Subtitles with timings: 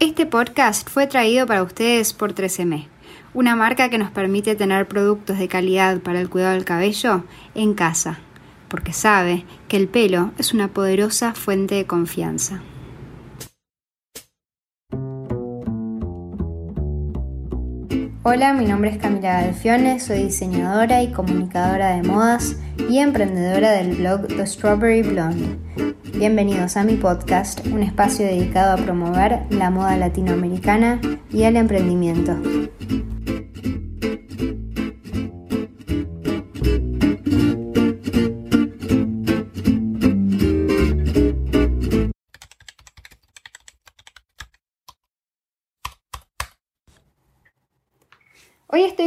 [0.00, 2.88] Este podcast fue traído para ustedes por 13M,
[3.34, 7.74] una marca que nos permite tener productos de calidad para el cuidado del cabello en
[7.74, 8.18] casa,
[8.68, 12.62] porque sabe que el pelo es una poderosa fuente de confianza.
[18.22, 22.56] Hola, mi nombre es Camila Galfione, soy diseñadora y comunicadora de modas
[22.88, 25.58] y emprendedora del blog The Strawberry Blonde.
[26.20, 31.00] Bienvenidos a mi podcast, un espacio dedicado a promover la moda latinoamericana
[31.32, 32.36] y el emprendimiento.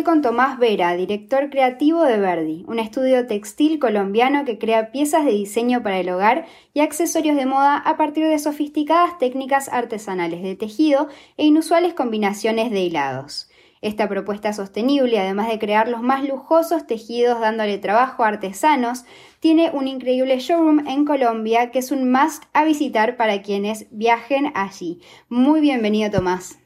[0.03, 5.31] Con Tomás Vera, director creativo de Verdi, un estudio textil colombiano que crea piezas de
[5.31, 10.55] diseño para el hogar y accesorios de moda a partir de sofisticadas técnicas artesanales de
[10.55, 13.49] tejido e inusuales combinaciones de hilados.
[13.81, 19.05] Esta propuesta sostenible, además de crear los más lujosos tejidos dándole trabajo a artesanos,
[19.39, 24.51] tiene un increíble showroom en Colombia que es un must a visitar para quienes viajen
[24.53, 24.99] allí.
[25.29, 26.59] Muy bienvenido, Tomás.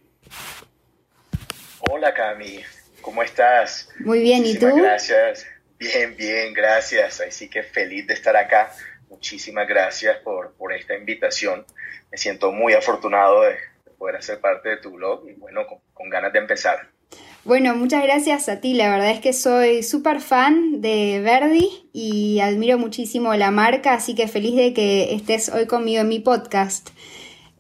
[1.90, 2.77] Hola, Cami.
[3.08, 3.88] ¿Cómo estás?
[4.02, 4.67] Muy bien, ¿y tú?
[4.75, 5.47] Gracias.
[5.80, 7.22] Bien, bien, gracias.
[7.22, 8.73] Así que feliz de estar acá.
[9.09, 11.66] Muchísimas gracias por, por esta invitación.
[12.11, 13.55] Me siento muy afortunado de,
[13.97, 15.61] poder hacer parte de tu blog y bueno,
[15.94, 16.89] con, ganas de empezar.
[17.45, 18.73] Bueno, muchas gracias a ti.
[18.73, 24.16] La verdad es que soy súper fan de Verdi y admiro muchísimo la marca, así
[24.16, 26.89] que feliz de que estés hoy conmigo en mi podcast.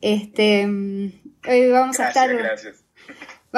[0.01, 1.13] Este, mm,
[1.47, 2.35] hoy vamos a estar.
[2.35, 2.86] Gracias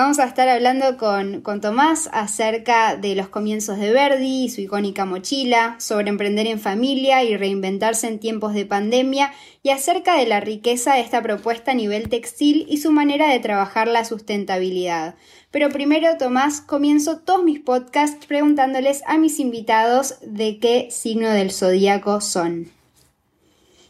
[0.02, 5.03] Vamos a estar hablando con, Tomás acerca de los comienzos de Verdi y su icónica
[5.03, 10.39] mochila, sobre emprender en familia y reinventarse en tiempos de pandemia y acerca de la
[10.39, 15.16] riqueza de esta propuesta a nivel textil y su manera de trabajar la sustentabilidad.
[15.52, 21.52] Pero primero, Tomás, comienzo todos mis podcasts preguntándoles a mis invitados de qué signo del
[21.52, 22.72] zodíaco son.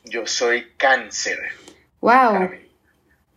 [0.06, 1.38] Yo soy cáncer.
[2.02, 2.50] ¡Wow!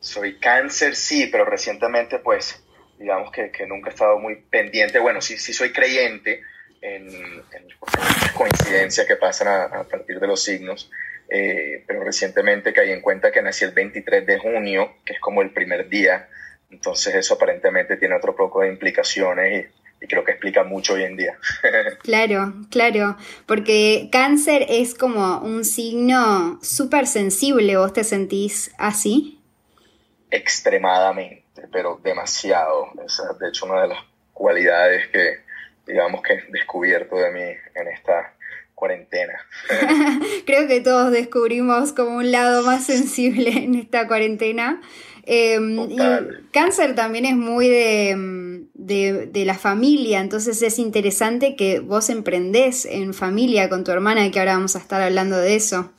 [0.00, 2.61] Soy cáncer, sí, pero recientemente pues
[3.02, 4.98] digamos que, nunca he estado muy pendiente.
[4.98, 6.42] Bueno, sí, sí soy creyente
[6.80, 7.68] en, en
[8.34, 10.90] coincidencias que pasan a, partir de los signos,
[11.28, 15.42] eh, pero recientemente caí en cuenta que nací el 23 de junio, que es como
[15.42, 16.28] el primer día,
[16.70, 19.66] entonces eso aparentemente tiene otro poco de implicaciones
[20.00, 21.36] y, y creo que explica mucho hoy en día.
[22.02, 29.42] claro, claro, porque cáncer es como un signo súper sensible, ¿vos te sentís así?
[30.32, 32.88] extremadamente, pero demasiado.
[33.04, 33.98] Esa es de hecho una de las
[34.32, 35.40] cualidades que,
[35.86, 38.34] digamos, que he descubierto de mí en esta
[38.74, 39.34] cuarentena.
[40.46, 44.80] Creo que todos descubrimos como un lado más sensible en esta cuarentena.
[45.24, 45.98] Em, y
[46.50, 52.86] cáncer también es muy de, de, de, la familia, entonces es interesante que vos emprendés
[52.86, 55.92] en familia con tu hermana y que ahora vamos a estar hablando de eso.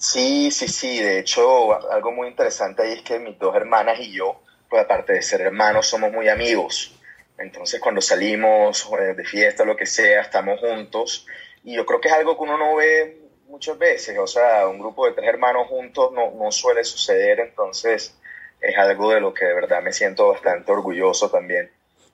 [0.00, 0.98] Sí, sí, sí.
[0.98, 4.40] De hecho, algo muy interesante ahí es que mis dos hermanas y yo,
[4.78, 6.94] aparte de ser hermanos, somos muy amigos.
[7.38, 11.26] Entonces, cuando salimos eh, de fiesta, lo que sea, estamos juntos.
[11.64, 14.18] Y yo creo que es algo que uno no ve muchas veces.
[14.18, 17.40] O sea, un grupo de tres hermanos juntos no, no suele suceder.
[17.40, 18.14] Entonces,
[18.60, 21.70] es algo de lo que de verdad me siento bastante orgulloso también.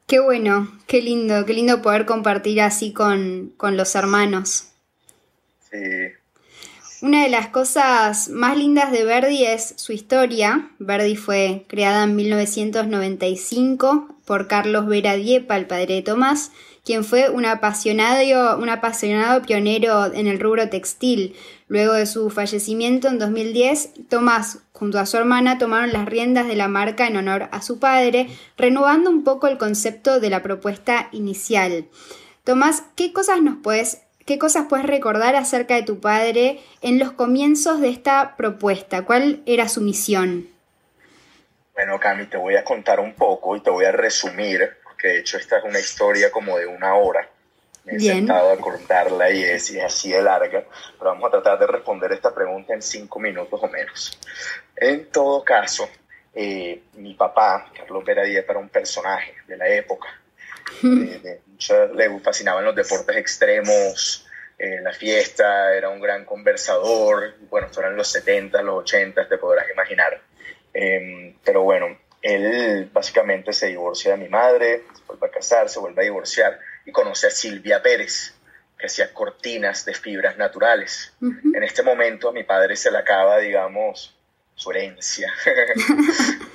[0.07, 4.73] Qué bueno, qué lindo, qué lindo poder compartir así con, con los hermanos.
[5.69, 6.13] Sí,
[7.03, 10.71] una de las cosas más lindas de Verdi es su historia.
[10.79, 16.53] Verdi fue creada en 1995 por Carlos Vera Diepa, el padre de Tomás,
[16.85, 21.35] quien fue un apasionado, un apasionado pionero en el rubro textil.
[21.69, 26.57] Luego de su fallecimiento en 2010, Tomás junto a su hermana tomaron las riendas de
[26.57, 31.09] la marca en honor a su padre, renovando un poco el concepto de la propuesta
[31.13, 31.87] inicial.
[32.45, 37.13] Tomás, ¿qué cosas nos puedes ¿Qué cosas puedes recordar acerca de tu padre en los
[37.13, 39.03] comienzos de esta propuesta?
[39.03, 40.49] ¿Cuál era su misión?
[41.75, 45.19] Bueno, Cami, te voy a contar un poco y te voy a resumir, porque de
[45.21, 47.29] hecho esta es una historia como de una hora.
[47.85, 50.65] Me he sentado a contarla y es, así de larga,
[50.99, 54.19] pero vamos a tratar de responder esta pregunta en cinco minutos o menos.
[54.75, 55.89] En todo caso,
[56.35, 60.09] eh, mi papá, Carlos Díaz, era un personaje de la época
[61.71, 64.27] eh, le fascinaban los deportes extremos,
[64.59, 67.35] eh, la fiesta, era un gran conversador.
[67.51, 70.21] Bueno, esto eran los 70, los 80, te podrás imaginar.
[70.73, 75.79] Em, pero bueno, él básicamente se divorcia de mi madre, se vuelve a casar, se
[75.79, 78.35] vuelve a divorciar y conoce a Silvia Pérez,
[78.79, 81.15] que hacía cortinas de fibras naturales.
[81.21, 84.15] En este momento mi padre se le acaba, digamos,
[84.55, 85.33] su herencia.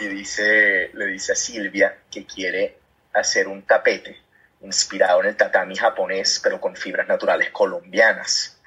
[0.00, 2.81] y, dice, le dice a Silvia que quiere
[3.12, 4.20] hacer un tapete
[4.62, 8.58] inspirado en el tatami japonés, pero con fibras naturales colombianas.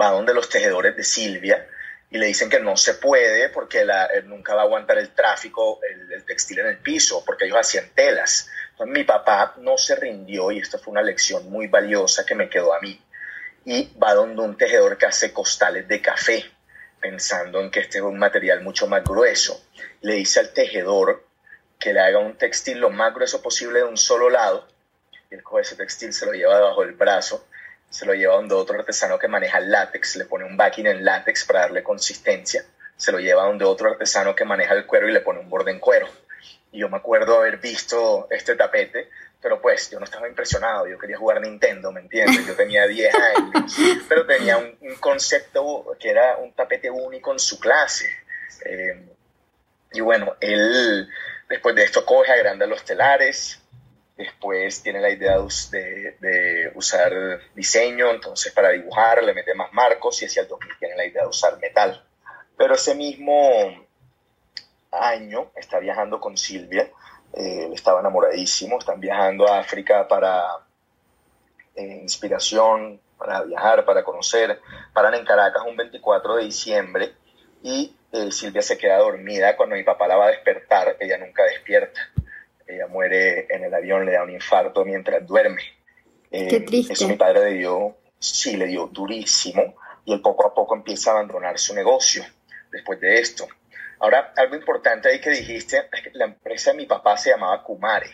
[0.00, 1.66] Va donde los tejedores de Silvia
[2.10, 5.80] y le dicen que no se puede porque la, nunca va a aguantar el tráfico,
[5.82, 8.48] el, textil en el piso, porque ellos hacían telas.
[8.70, 12.48] Entonces, mi papá no se rindió y esto fue una lección muy valiosa que me
[12.48, 13.00] quedó a mí.
[13.64, 16.44] Y va donde un tejedor que hace costales de café
[17.00, 19.64] pensando en que este es un material mucho más grueso.
[20.02, 21.26] Le dice al tejedor
[21.82, 24.68] que le haga un textil lo más grueso posible de un solo lado.
[25.30, 27.46] Y él coge ese textil, se lo lleva debajo del brazo,
[27.90, 31.04] se lo lleva donde otro artesano que maneja el látex, le pone un backing en
[31.04, 32.64] látex para darle consistencia,
[32.96, 35.72] se lo lleva donde otro artesano que maneja el cuero y le pone un borde
[35.72, 36.08] en cuero.
[36.70, 39.10] Y yo me acuerdo haber visto este tapete
[39.42, 42.46] pero pues yo no estaba impresionado, yo quería jugar Nintendo, ¿me entiendes?
[42.46, 43.76] Yo tenía 10 años,
[44.08, 48.08] pero tenía un, concepto que era un tapete único en su clase.
[48.64, 49.04] Eh,
[49.92, 51.08] y bueno, él
[51.52, 53.60] después de esto coge, agranda los telares,
[54.16, 55.36] después tiene la idea
[55.70, 57.12] de, usar
[57.54, 61.22] diseño, entonces para dibujar le mete más marcos y hacia el 2000 tiene la idea
[61.22, 62.04] de usar metal.
[62.56, 63.86] Pero ese mismo
[64.90, 66.90] año está viajando con Silvia
[67.34, 70.58] eh, estaba enamoradísimo, están viajando a África para
[71.74, 74.60] eh, inspiración, para viajar, para conocer,
[74.92, 77.14] paran en Caracas un 24 de diciembre
[77.62, 77.96] y
[78.30, 82.00] Silvia se queda dormida cuando mi papá la va a despertar, ella nunca despierta,
[82.66, 85.62] ella muere en el avión, le da un infarto mientras duerme.
[86.30, 86.92] Qué triste.
[86.94, 89.74] Eso mi padre le dio, sí, le dio durísimo
[90.04, 92.24] y él poco a poco empieza a abandonar su negocio
[92.70, 93.46] después de esto.
[94.00, 97.62] Ahora, algo importante ahí que dijiste es que la empresa de mi papá se llamaba
[97.62, 98.10] Kumare.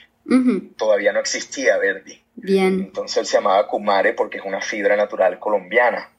[0.76, 2.22] Todavía no existía Verdi.
[2.34, 2.74] Bien.
[2.80, 6.12] Entonces él se llamaba Kumare porque es una fibra natural colombiana.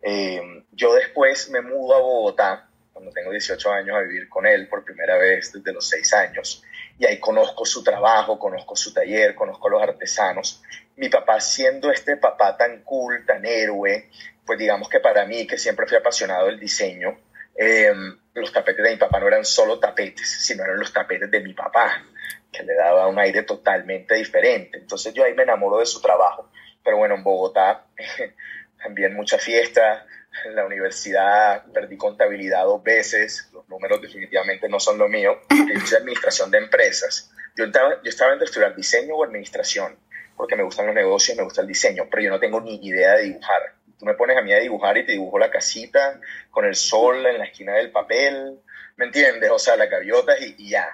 [0.00, 0.40] Eh,
[0.70, 2.65] yo después me mudo a Bogotá,
[2.96, 6.64] cuando tengo 18 años, a vivir con él por primera vez desde los 6 años.
[6.98, 10.62] Y ahí conozco su trabajo, conozco su taller, conozco los artesanos.
[10.96, 14.08] Mi papá siendo este papá tan cool, tan héroe,
[14.46, 17.18] pues digamos que para mí, que siempre fui apasionado del diseño,
[17.54, 17.92] eh,
[18.32, 21.52] los tapetes de mi papá no eran solo tapetes, sino eran los tapetes de mi
[21.52, 22.02] papá,
[22.50, 24.78] que le daba un aire totalmente diferente.
[24.78, 26.50] Entonces yo ahí me enamoro de su trabajo.
[26.82, 27.84] Pero bueno, en Bogotá
[28.82, 30.06] también mucha fiesta,
[30.44, 35.74] en la universidad perdí contabilidad dos veces, los números definitivamente no son lo mío, yo
[35.74, 37.30] hice administración de empresas.
[37.56, 39.96] Yo estaba, yo estaba entre estudiar diseño o administración,
[40.36, 43.14] porque me gustan los negocios, me gusta el diseño, pero yo no tengo ni idea
[43.14, 46.64] de dibujar tú me pones a mí a dibujar y te dibujo la casita con
[46.64, 48.60] el sol en la esquina del papel,
[48.96, 49.50] ¿me entiendes?
[49.50, 50.86] O sea, las gaviotas y, ya.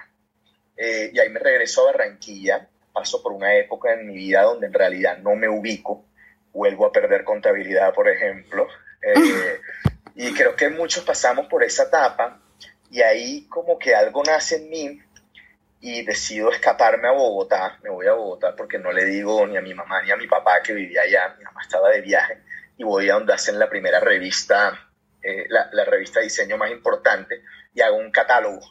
[0.77, 4.67] Eh, y ahí me regreso a Barranquilla, paso por una época en mi vida donde
[4.67, 6.05] en realidad no me ubico,
[6.53, 8.67] vuelvo a perder contabilidad, por ejemplo,
[9.03, 9.61] eh,
[10.15, 12.39] y creo que muchos pasamos por esa etapa
[12.89, 15.01] y ahí como que algo nace en mí
[15.81, 19.61] y decido escaparme a Bogotá, me voy a Bogotá porque no le digo ni a
[19.61, 22.37] mi mamá ni a mi papá que vivía allá, mi mamá estaba de viaje,
[22.77, 24.79] y voy a donde hacen la primera revista,
[25.21, 27.41] eh, la, revista de diseño más importante,
[27.73, 28.61] y hago un catálogo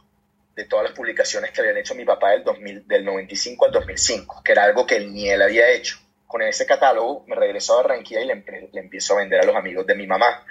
[0.54, 4.42] de todas las publicaciones que habían hecho mi papá del, 2000, del 95 al 2005,
[4.42, 5.98] que era algo que ni él había hecho.
[6.32, 8.42] Con ese catálogo me regreso a Barranquilla y le,
[8.80, 10.42] empiezo a vender a los amigos de mi mamá.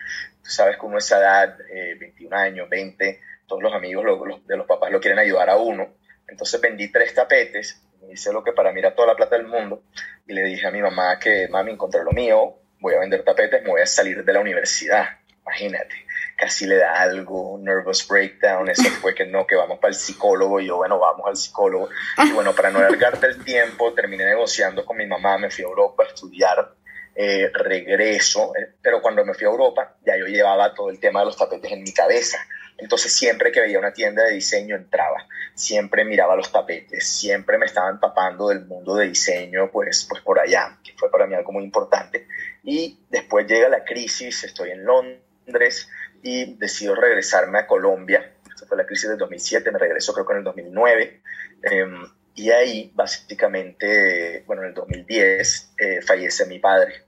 [0.43, 1.57] Tú sabes que uno esa edad,
[1.99, 4.05] 21 eh, años, 20, todos los amigos
[4.45, 5.95] de los papás lo quieren ayudar a uno.
[6.27, 9.81] Entonces vendí tres tapetes, hice lo que para mí era toda la plata del mundo
[10.27, 13.63] y le dije a mi mamá que mami encontré lo mío, voy a vender tapetes,
[13.63, 15.05] me voy a salir de la universidad.
[15.41, 15.95] Imagínate,
[16.41, 20.59] casi le da algo, nervous breakdown, eso fue que no, que vamos para el psicólogo,
[20.59, 21.89] y yo, bueno, vamos al psicólogo.
[22.17, 25.67] Y bueno, para no alargarte el tiempo, terminé negociando con mi mamá, me fui a
[25.67, 26.73] Europa a estudiar,
[27.13, 31.19] eh, regreso, eh, pero cuando me fui a Europa, ya yo llevaba todo el tema
[31.19, 32.39] de los tapetes en mi cabeza.
[32.77, 37.67] Entonces siempre que veía una tienda de diseño entraba, siempre miraba los tapetes, siempre me
[37.67, 41.51] estaban tapando del mundo de diseño, pues, pues por allá, que fue para mí algo
[41.51, 42.25] muy importante.
[42.63, 45.87] Y después llega la crisis, estoy en Londres
[46.23, 48.33] y decido regresarme a Colombia.
[48.47, 51.21] Esta fue la crisis del 2007, me regreso creo que en el 2009.
[51.63, 52.03] Em,
[52.35, 57.05] y ahí básicamente, bueno, en el 2010 eh, fallece mi padre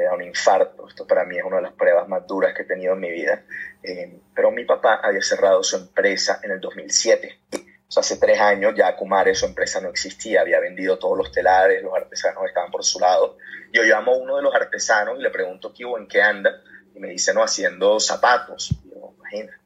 [0.00, 0.88] le da un infarto.
[0.88, 3.10] Esto para mí es una de las pruebas más duras que he tenido en mi
[3.10, 3.42] vida.
[3.82, 7.38] Em, pero mi papá había cerrado su empresa en el 2007.
[7.86, 11.32] O sea, hace tres años ya Kumare, su empresa no existía, había vendido todos los
[11.32, 13.36] telares, los artesanos estaban por su lado.
[13.72, 16.62] Yo llamo a uno de los artesanos y le pregunto qué en qué anda,
[16.94, 18.70] y me dice, no, haciendo zapatos.
[18.84, 19.14] Y, yo,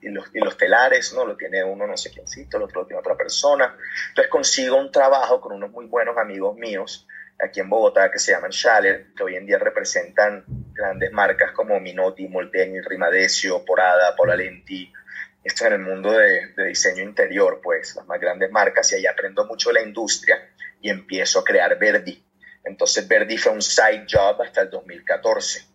[0.01, 2.87] y, los, y los telares, no, lo tiene uno no sé quiéncito, el otro lo
[2.87, 3.77] tiene otra persona.
[4.09, 7.07] Entonces consigo un trabajo con unos muy buenos amigos míos
[7.43, 11.79] aquí en Bogotá que se llaman Schaller, que hoy en día representan grandes marcas como
[11.81, 14.93] Minotti, Molteni, Rimadecio, Porada, Polalenti,
[15.43, 19.07] esto en el mundo de, de, diseño interior, pues las más grandes marcas, y ahí
[19.07, 20.39] aprendo mucho de la industria
[20.81, 22.25] y empiezo a crear Verdi.
[22.65, 25.67] Entonces Verdi fue un side job hasta el 2014.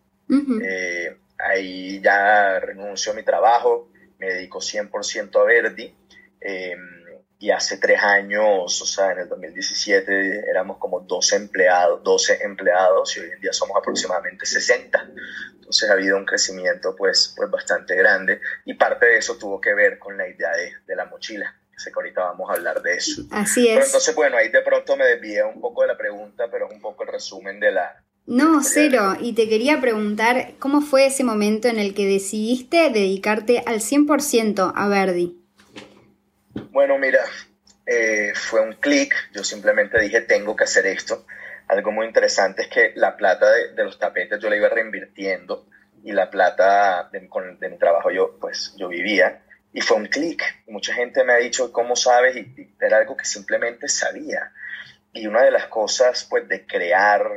[0.63, 5.95] Eh, ahí ya renuncio a mi trabajo, me dedico 100% a Verdi.
[6.41, 6.75] Eh,
[7.41, 13.15] y hace tres años, o sea, en el 2017 éramos como 12 empleados, 12 empleados
[13.15, 15.09] y hoy en día somos aproximadamente 60.
[15.55, 19.73] Entonces ha habido un crecimiento pues, pues bastante grande y parte de eso tuvo que
[19.73, 21.55] ver con la idea de, de la mochila.
[21.77, 23.21] Sé que ahorita vamos a hablar de eso.
[23.31, 23.85] Así es.
[23.85, 26.81] entonces, bueno, ahí de pronto me desvié un poco de la pregunta, pero es un
[26.81, 28.03] poco el resumen de la...
[28.29, 29.15] No, cero.
[29.19, 34.71] Y te quería preguntar, ¿cómo fue ese momento en el que decidiste dedicarte al 100%
[34.75, 35.35] a Verdi?
[36.69, 37.21] Bueno, mira,
[37.87, 41.25] eh, fue un clic, yo simplemente dije, tengo que hacer esto.
[41.67, 45.65] Algo muy interesante es que la plata de, los tapetes yo la iba reinvirtiendo
[46.03, 49.41] y la plata de, mi trabajo yo, pues, yo vivía.
[49.73, 50.43] Y fue un clic.
[50.67, 52.35] Mucha gente me ha dicho, ¿cómo sabes?
[52.35, 54.51] Y, era algo que simplemente sabía.
[55.13, 57.27] Y una de las cosas, pues, de crear,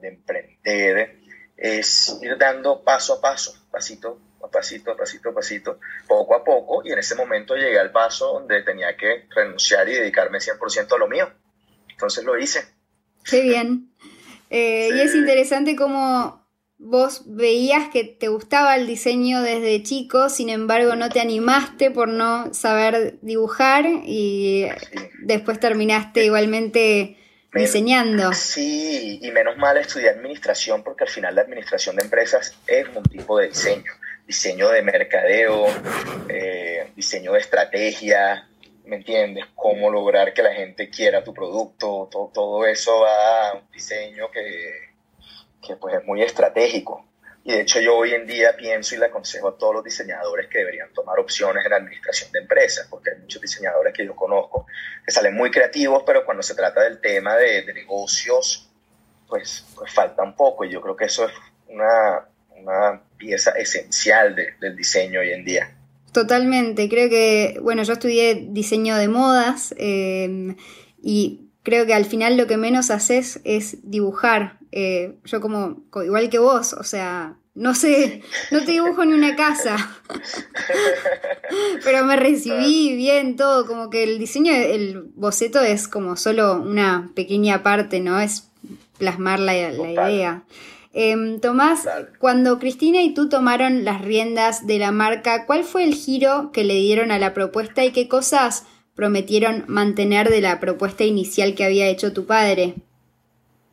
[0.00, 1.20] de emprender,
[1.56, 4.20] es ir dando paso a paso, pasito
[4.52, 8.96] pasito, pasito, pasito, poco a poco, y en ese momento llegué al paso donde tenía
[8.96, 11.28] que renunciar y dedicarme 100% a lo mío.
[11.88, 12.60] Entonces lo hice.
[13.24, 13.90] Qué bien.
[14.50, 16.46] Eh, y es interesante cómo
[16.78, 22.08] vos veías que te gustaba el diseño desde chico, sin embargo no te animaste por
[22.08, 24.66] no saber dibujar y
[25.22, 27.16] después terminaste igualmente
[27.52, 28.32] diseñando.
[28.32, 33.02] Sí, y menos mal estudié administración porque al final la administración de empresas es un
[33.04, 33.92] tipo de diseño
[34.26, 35.66] diseño de mercadeo,
[36.28, 38.48] eh, diseño de estrategia,
[38.84, 39.44] ¿me entiendes?
[39.54, 44.30] Cómo lograr que la gente quiera tu producto, todo, todo eso va a un diseño
[44.30, 44.94] que,
[45.60, 47.04] que pues es muy estratégico.
[47.44, 50.48] Y de hecho yo hoy en día pienso y le aconsejo a todos los diseñadores
[50.48, 54.14] que deberían tomar opciones en la administración de empresas, porque hay muchos diseñadores que yo
[54.14, 54.66] conozco
[55.04, 58.70] que salen muy creativos, pero cuando se trata del tema de, de negocios,
[59.28, 60.64] pues, pues falta un poco.
[60.64, 61.32] Y yo creo que eso es
[61.68, 65.74] una, una pieza esencial del diseño hoy en día.
[66.12, 70.56] Totalmente, creo que, bueno, yo estudié diseño de modas em,
[71.02, 74.58] y creo que al final lo que menos haces es dibujar.
[74.72, 79.36] Eh, yo como, igual que vos, o sea, no sé, no te dibujo ni una
[79.36, 79.76] casa,
[81.84, 87.10] pero me recibí bien todo, como que el diseño, el boceto es como solo una
[87.14, 88.18] pequeña parte, ¿no?
[88.18, 88.50] Es
[88.96, 90.44] plasmar la, la idea.
[90.94, 91.86] Em, Tomás,
[92.18, 96.64] cuando Cristina y tú tomaron las riendas de la marca, ¿cuál fue el giro que
[96.64, 101.64] le dieron a la propuesta y qué cosas prometieron mantener de la propuesta inicial que
[101.64, 102.74] había hecho tu padre?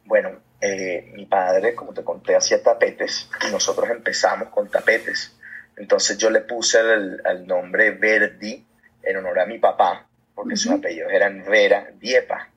[0.05, 5.35] Bueno, eh, mi padre, como te conté, hacía tapetes y nosotros empezamos con tapetes.
[5.77, 8.65] Entonces yo le puse el, nombre Verdi
[9.01, 12.49] en honor a mi papá, porque sus apellidos eran Vera Diepa.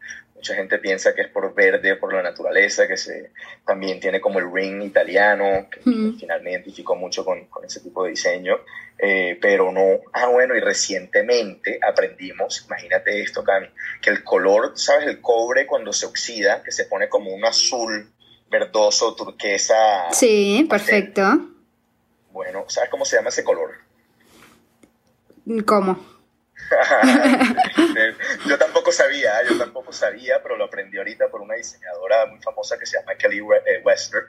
[0.43, 3.31] Mucha gente piensa que es por verde, por la naturaleza, que se,
[3.65, 7.79] también tiene como el ring italiano, que al final me identifico mucho con, con ese
[7.79, 8.57] tipo de diseño,
[8.99, 10.01] eh, pero no.
[10.13, 13.69] Ah, bueno, y recientemente aprendimos, imagínate esto, Cami,
[14.01, 15.07] que el color, ¿sabes?
[15.07, 18.11] El cobre cuando se oxida, que se pone como un azul
[18.51, 20.11] verdoso, turquesa.
[20.11, 21.23] Sí, perfecto.
[22.33, 23.75] Bueno, ¿sabes cómo se llama ese color?
[25.65, 26.12] ¿Cómo?
[28.47, 32.79] yo tampoco sabía, yo tampoco sabía, pero lo aprendí ahorita por una diseñadora muy famosa
[32.79, 34.23] que se llama Kelly eh, Wester.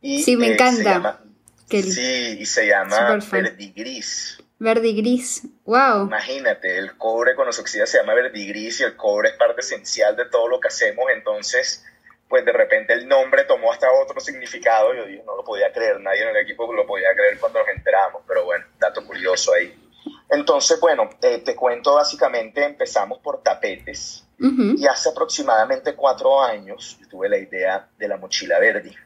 [0.00, 1.20] Y, sí, me eh, encanta.
[1.68, 4.42] Sí, y se llama verdigris.
[4.58, 6.06] Verdigris, wow.
[6.06, 10.16] Imagínate, el cobre cuando se oxida se llama verdigris y el cobre es parte esencial
[10.16, 11.84] de todo lo que hacemos, entonces
[12.28, 16.22] pues de repente el nombre tomó hasta otro significado, yo no lo podía creer, nadie
[16.22, 19.74] en el equipo lo podía creer cuando nos enteramos, pero bueno, dato curioso ahí.
[20.28, 27.28] Entonces, bueno, eh, te cuento básicamente, empezamos por tapetes y hace aproximadamente cuatro años tuve
[27.28, 28.96] la idea de la mochila verde,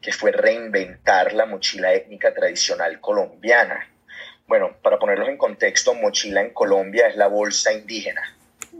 [0.00, 3.86] que fue reinventar la mochila étnica tradicional colombiana.
[4.46, 8.22] Bueno, para ponerlos en contexto, mochila en Colombia es la bolsa indígena.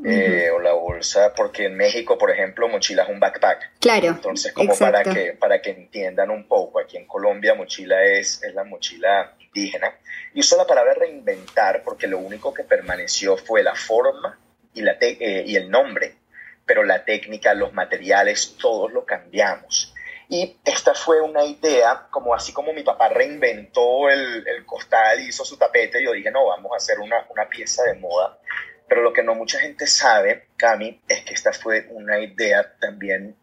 [0.03, 3.73] Eh, o la bolsa, porque en México, por ejemplo, mochila es un backpack.
[3.81, 4.09] Claro.
[4.09, 8.55] Entonces, como para que, para que entiendan un poco, aquí en Colombia mochila es, es
[8.55, 9.95] la mochila indígena.
[10.33, 14.39] Y uso la palabra reinventar porque lo único que permaneció fue la forma
[14.73, 16.15] y, la eh, y el nombre,
[16.65, 19.93] pero la técnica, los materiales, todos lo cambiamos.
[20.31, 25.29] Y esta fue una idea, como así como mi papá reinventó el, el costal y
[25.29, 28.39] hizo su tapete, yo dije, no, vamos a hacer una, una pieza de moda.
[28.91, 33.37] Pero lo que no mucha gente sabe, Cami, es que esta fue una idea también,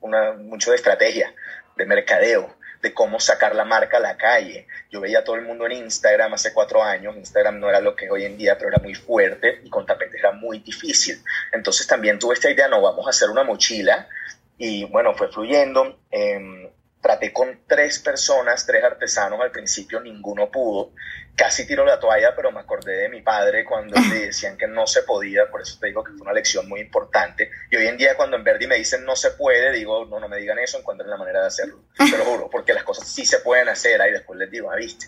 [0.00, 1.34] una, mucho de estrategia,
[1.76, 4.68] de mercadeo de cómo sacar la marca a la calle.
[4.92, 7.96] Yo veía a todo el mundo en Instagram hace cuatro años, Instagram no era lo
[7.96, 11.20] que hoy en día, pero era muy fuerte y con tapetes era muy difícil.
[11.52, 14.08] Entonces también tuve esta idea, no, vamos a hacer una mochila
[14.56, 15.98] y bueno, fue fluyendo.
[16.12, 16.70] Eh,
[17.02, 20.92] traté con tres personas, tres artesanos al principio, ninguno pudo.
[21.34, 24.86] Casi tiro la toalla, pero me acordé de mi padre cuando le decían que no
[24.86, 27.50] se podía, por eso te digo que fue una lección muy importante.
[27.70, 30.28] Y hoy en día cuando en Verdi me dicen no se puede, digo, no, no
[30.28, 31.80] me digan eso, encuentren la manera de hacerlo.
[31.98, 34.76] Te lo juro, porque las cosas sí se pueden hacer, ahí después les digo, ah,
[34.76, 35.06] viste.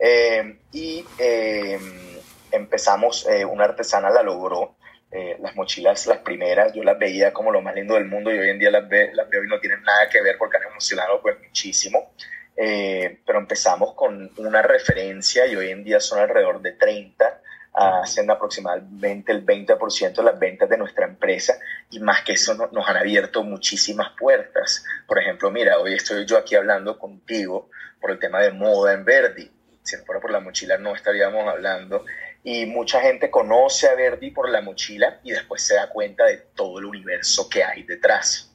[0.00, 1.78] Eh, y eh,
[2.50, 4.74] empezamos, eh, una artesana la logró,
[5.12, 8.38] eh, las mochilas, las primeras, yo las veía como lo más lindo del mundo y
[8.38, 11.20] hoy en día las, las veo y no tienen nada que ver porque han emocionado
[11.20, 12.12] pues muchísimo.
[12.56, 17.40] Eh, pero empezamos con una referencia y hoy en día son alrededor de 30,
[17.72, 21.54] hacen aproximadamente el 20% de las ventas de nuestra empresa
[21.88, 24.84] y más que eso nos han abierto muchísimas puertas.
[25.06, 29.04] Por ejemplo, mira, hoy estoy yo aquí hablando contigo por el tema de moda en
[29.04, 29.50] Verdi.
[29.82, 32.04] Si no fuera por la mochila no estaríamos hablando
[32.42, 36.38] y mucha gente conoce a Verdi por la mochila y después se da cuenta de
[36.54, 38.50] todo el universo que hay detrás.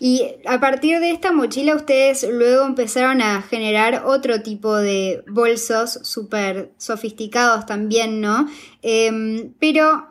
[0.00, 6.00] Y a partir de esta mochila ustedes luego empezaron a generar otro tipo de bolsos
[6.02, 8.48] súper sofisticados también, ¿no?
[8.82, 10.08] Em, pero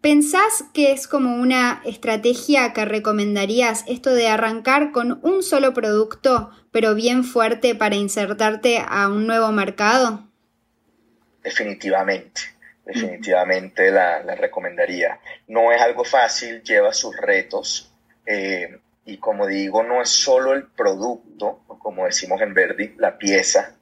[0.00, 6.50] ¿pensás que es como una estrategia que recomendarías esto de arrancar con un solo producto,
[6.72, 10.29] pero bien fuerte para insertarte a un nuevo mercado?
[11.42, 12.40] Definitivamente,
[12.84, 15.18] definitivamente la, recomendaría.
[15.48, 17.92] No es algo fácil, lleva sus retos
[18.26, 23.74] eh, y como digo, no es solo el producto, como decimos en Verdi, la pieza,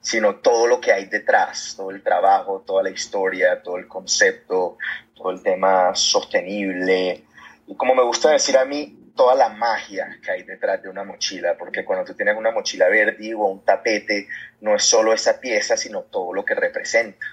[0.00, 4.78] sino todo lo que hay detrás, todo el trabajo, toda la historia, todo el concepto,
[5.14, 7.24] todo el tema sostenible.
[7.66, 11.04] Y como me gusta decir a mí, toda la magia que hay detrás de una
[11.04, 14.26] mochila, porque cuando tú tienes una mochila verde o un tapete,
[14.62, 17.26] no es solo esa pieza, sino todo lo que representa.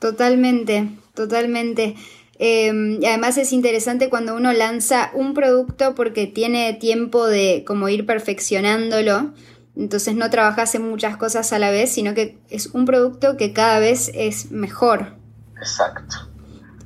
[0.00, 1.94] Totalmente, totalmente.
[2.40, 7.88] Em, y además es interesante cuando uno lanza un producto porque tiene tiempo de como
[7.88, 9.32] ir perfeccionándolo.
[9.76, 13.52] Entonces no trabajas en muchas cosas a la vez, sino que es un producto que
[13.52, 15.14] cada vez es mejor.
[15.58, 16.29] Exacto.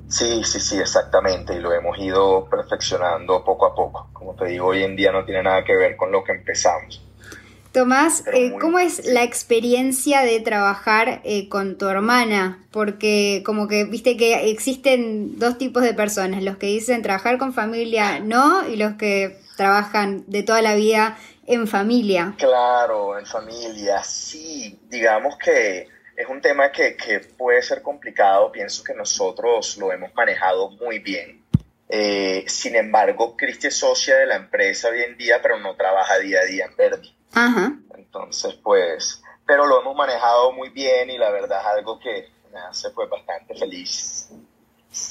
[0.09, 4.09] Sí, sí, sí, exactamente, y lo hemos ido perfeccionando poco a poco.
[4.12, 7.03] Como te digo, hoy en día no tiene nada que ver con lo que empezamos.
[7.75, 12.64] Tomás, eh, ¿cómo es la experiencia de trabajar eh, con tu hermana?
[12.71, 17.53] Porque como que viste que existen dos tipos de personas, los que dicen trabajar con
[17.53, 22.35] familia no y los que trabajan de toda la vida en familia.
[22.38, 24.79] Claro, en familia, sí.
[24.88, 26.96] Digamos que es un tema que,
[27.37, 31.44] puede ser complicado, pienso que nosotros lo hemos manejado muy bien.
[31.88, 36.18] Eh, sin embargo, Cristi es socia de la empresa hoy en día, pero no trabaja
[36.18, 37.14] día a día en Verdi.
[37.96, 42.61] Entonces, pues, pero lo hemos manejado muy bien y la verdad es algo que me
[42.61, 44.31] hace pues bastante feliz.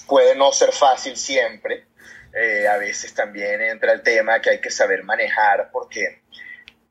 [0.08, 1.86] Puede no ser fácil siempre,
[2.34, 6.23] eh, a veces también entra el tema que hay que saber manejar porque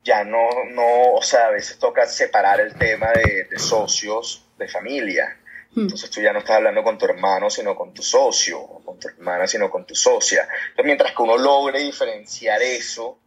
[0.04, 5.36] ya no, no, o sea, a veces toca separar el tema de, socios de familia.
[5.74, 5.82] Hmm.
[5.82, 8.98] Entonces tú ya no estás hablando con tu hermano, sino con tu socio, o con
[8.98, 10.42] tu hermana, sino con tu socia.
[10.42, 13.18] Entonces, mientras que uno logre diferenciar eso,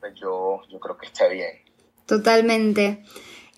[0.00, 1.62] pues yo, yo creo que está bien.
[2.06, 3.04] Totalmente.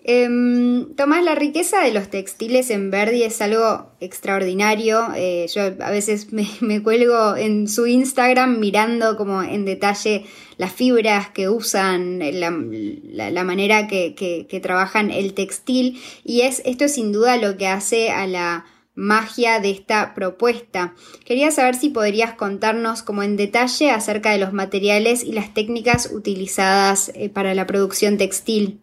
[0.09, 5.09] Em, Tomás, la riqueza de los textiles en Verdi es algo extraordinario.
[5.17, 10.23] Eh, yo a veces me, cuelgo en su Instagram mirando como en detalle
[10.55, 17.11] las fibras que usan, la, manera que, trabajan el textil y es esto es sin
[17.11, 18.65] duda lo que hace a la
[18.95, 20.95] magia de esta propuesta.
[21.25, 26.09] Quería saber si podrías contarnos como en detalle acerca de los materiales y las técnicas
[26.13, 28.81] utilizadas eh, para la producción textil.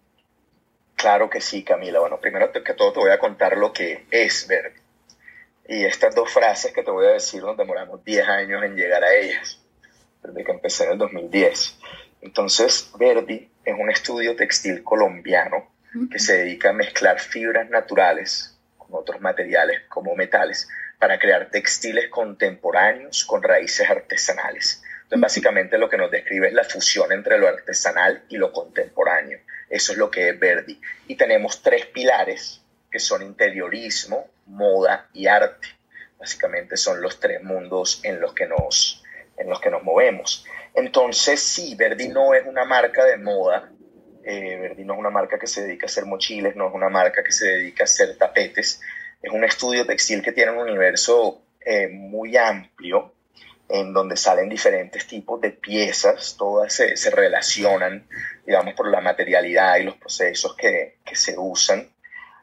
[1.05, 2.01] Claro que sí, Camila.
[2.01, 4.81] Bueno, primero que todo te voy a contar lo que es Verdi.
[5.69, 9.05] Y estas dos frases que te voy a decir nos demoramos 10 años en llegar
[9.05, 9.61] a ellas,
[10.23, 11.79] desde que empecé en el 2010.
[12.23, 15.75] Entonces, Verdi es un estudio textil colombiano
[16.11, 22.09] que se dedica a mezclar fibras naturales con otros materiales como metales para crear textiles
[22.09, 24.83] contemporáneos con raíces artesanales.
[25.03, 29.41] Entonces, básicamente lo que nos describe es la fusión entre lo artesanal y lo contemporáneo.
[29.75, 30.81] Eso es lo que es Verdi.
[31.09, 35.67] Y tenemos tres pilares que son interiorismo, moda y arte.
[36.17, 39.03] Básicamente son los tres mundos en los que nos,
[39.37, 40.47] en los que nos movemos.
[40.75, 43.69] Entonces, sí, Verdi no es una marca de moda.
[44.23, 46.89] Eh, Verdi no es una marca que se dedica a hacer mochiles, no es una
[46.89, 48.81] marca que se dedica a hacer tapetes.
[49.21, 53.13] Es un estudio textil que tiene un universo eh, muy amplio
[53.69, 58.07] en donde salen diferentes tipos de piezas, todas se, se relacionan,
[58.47, 61.89] digamos, por la materialidad y los procesos que, que se usan.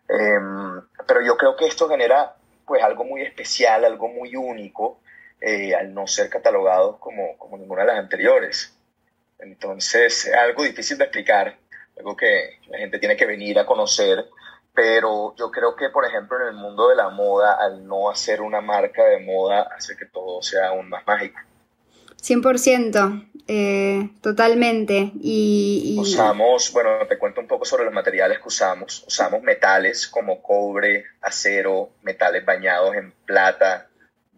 [0.09, 4.99] Em, pero yo creo que esto genera pues algo muy especial, algo muy único,
[5.39, 8.75] eh, al no ser catalogados como, como ninguna de las anteriores.
[9.39, 11.57] Entonces, es algo difícil de explicar,
[11.97, 14.25] algo que la gente tiene que venir a conocer,
[14.73, 18.41] pero yo creo que, por ejemplo, en el mundo de la moda, al no hacer
[18.41, 21.39] una marca de moda, hace que todo sea aún más mágico.
[22.21, 25.11] 100%, eh, totalmente.
[25.19, 29.03] Y, Usamos, bueno, te cuento un poco sobre los materiales que usamos.
[29.07, 33.89] Usamos metales como cobre, acero, metales bañados en plata,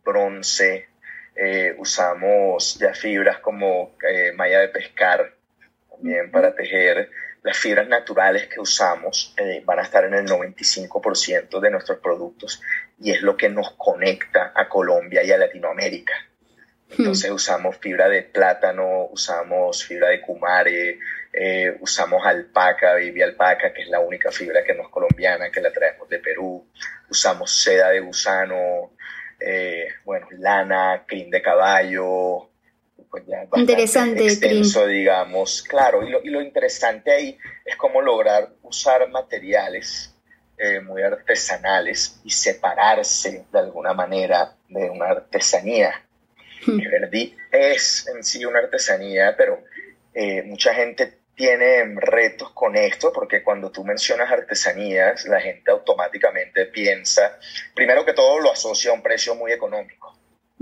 [0.04, 0.88] bronce.
[1.36, 5.34] Eh, usamos ya fibras como eh, malla de pescar
[5.90, 7.10] también para tejer.
[7.44, 12.62] Las fibras naturales que usamos van a estar en el 95% de nuestros productos
[13.00, 16.14] y es lo que nos conecta a Colombia y a Latinoamérica.
[16.98, 21.00] Entonces usamos fibra de plátano, usamos fibra de cumare,
[21.32, 25.62] eh, usamos alpaca, baby alpaca, que es la única fibra que no es colombiana, que
[25.62, 26.68] la traemos de Perú.
[27.10, 28.92] Usamos seda de gusano,
[29.40, 32.50] eh, bueno, lana, crin de caballo.
[33.14, 35.62] Pues ya interesante, extenso, digamos.
[35.62, 40.16] Claro, y lo, y lo, interesante ahí es cómo lograr usar materiales
[40.58, 45.94] eh, muy artesanales y separarse de alguna manera de una artesanía.
[46.66, 49.64] Verdi es en sí una artesanía, pero
[50.12, 56.66] eh, mucha gente tiene retos con esto porque cuando tú mencionas artesanías, la gente automáticamente
[56.66, 57.38] piensa,
[57.76, 60.18] primero que todo lo asocia a un precio muy económico,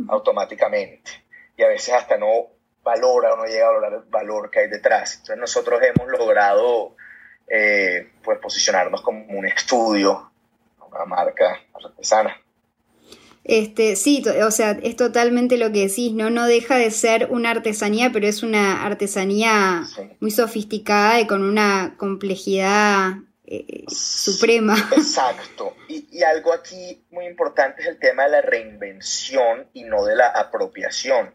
[0.09, 1.20] automáticamente,
[1.61, 2.47] y a veces hasta no
[2.83, 5.13] valora o no llega a valorar el valor que hay detrás.
[5.13, 6.95] Entonces nosotros hemos logrado
[7.47, 10.31] eh, pues posicionarnos como un estudio,
[10.91, 12.35] una marca artesana.
[13.43, 16.31] Este, sí, o sea, es totalmente lo que decís, ¿no?
[16.31, 19.83] No deja de ser una artesanía, pero es una artesanía
[20.19, 23.13] muy sofisticada y con una complejidad
[23.45, 24.75] eh, suprema.
[24.97, 25.75] Exacto.
[25.87, 30.15] Y, y, algo aquí muy importante es el tema de la reinvención y no de
[30.15, 31.33] la apropiación.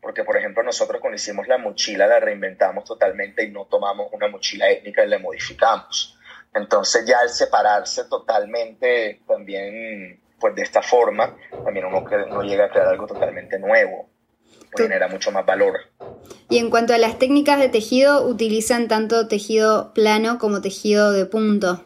[0.00, 4.28] Porque, por ejemplo, nosotros cuando hicimos la mochila la reinventamos totalmente y no tomamos una
[4.28, 6.16] mochila étnica y la modificamos.
[6.54, 12.70] Entonces ya al separarse totalmente también pues de esta forma también uno, no llega a
[12.70, 14.08] crear algo totalmente nuevo,
[14.70, 15.80] pues genera mucho más valor.
[16.48, 21.26] Y en cuanto a las técnicas de tejido, ¿utilizan tanto tejido plano como tejido de
[21.26, 21.84] punto?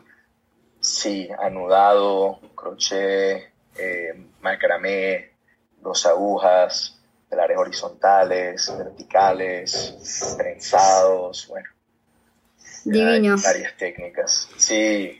[0.81, 5.31] Sí, anudado, crochet, eh, macramé,
[5.81, 7.01] dos agujas,
[7.57, 11.68] horizontales, verticales, trenzados, bueno.
[12.85, 13.37] Divino.
[13.42, 14.49] varias técnicas.
[14.57, 15.18] Sí,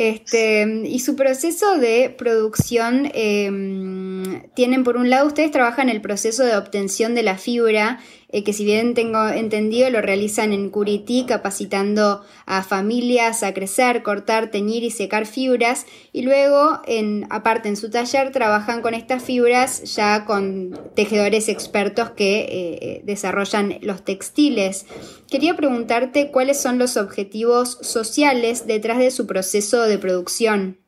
[0.00, 6.42] este, y su proceso de producción, em, tienen por un lado, ustedes trabajan el proceso
[6.42, 8.00] de obtención de la fibra
[8.32, 14.02] eh, que si bien tengo entendido lo realizan en Curití, capacitando a familias a crecer,
[14.02, 15.86] cortar, teñir y secar fibras.
[16.12, 22.10] Y luego, en, aparte en su taller, trabajan con estas fibras ya con tejedores expertos
[22.10, 24.86] que eh, desarrollan los textiles.
[25.28, 30.78] Quería preguntarte cuáles son los objetivos sociales detrás de su proceso de producción.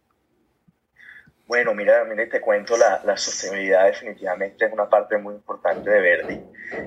[1.52, 6.00] Bueno, mira, mira, te cuento, la, la, sostenibilidad definitivamente es una parte muy importante de
[6.00, 6.40] Verdi.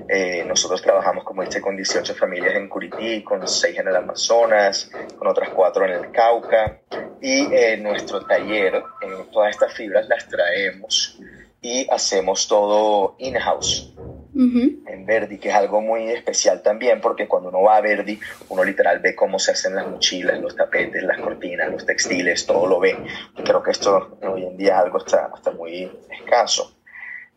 [0.08, 4.90] Eh, nosotros trabajamos, como dice, con 18 familias en Curití, con 6 en el Amazonas,
[5.16, 6.80] con otras 4 en el Cauca.
[7.20, 11.20] Y eh, nuestro taller, eh, todas estas fibras las traemos
[11.62, 13.95] y hacemos todo in-house
[14.38, 18.20] en Verdi, que es algo muy especial también, porque cuando uno va a Verdi,
[18.50, 22.66] uno literal ve cómo se hacen las mochilas, los tapetes, las cortinas, los textiles, todo
[22.66, 22.96] lo ve.
[23.36, 26.76] Y creo que esto hoy en día algo está, está muy escaso.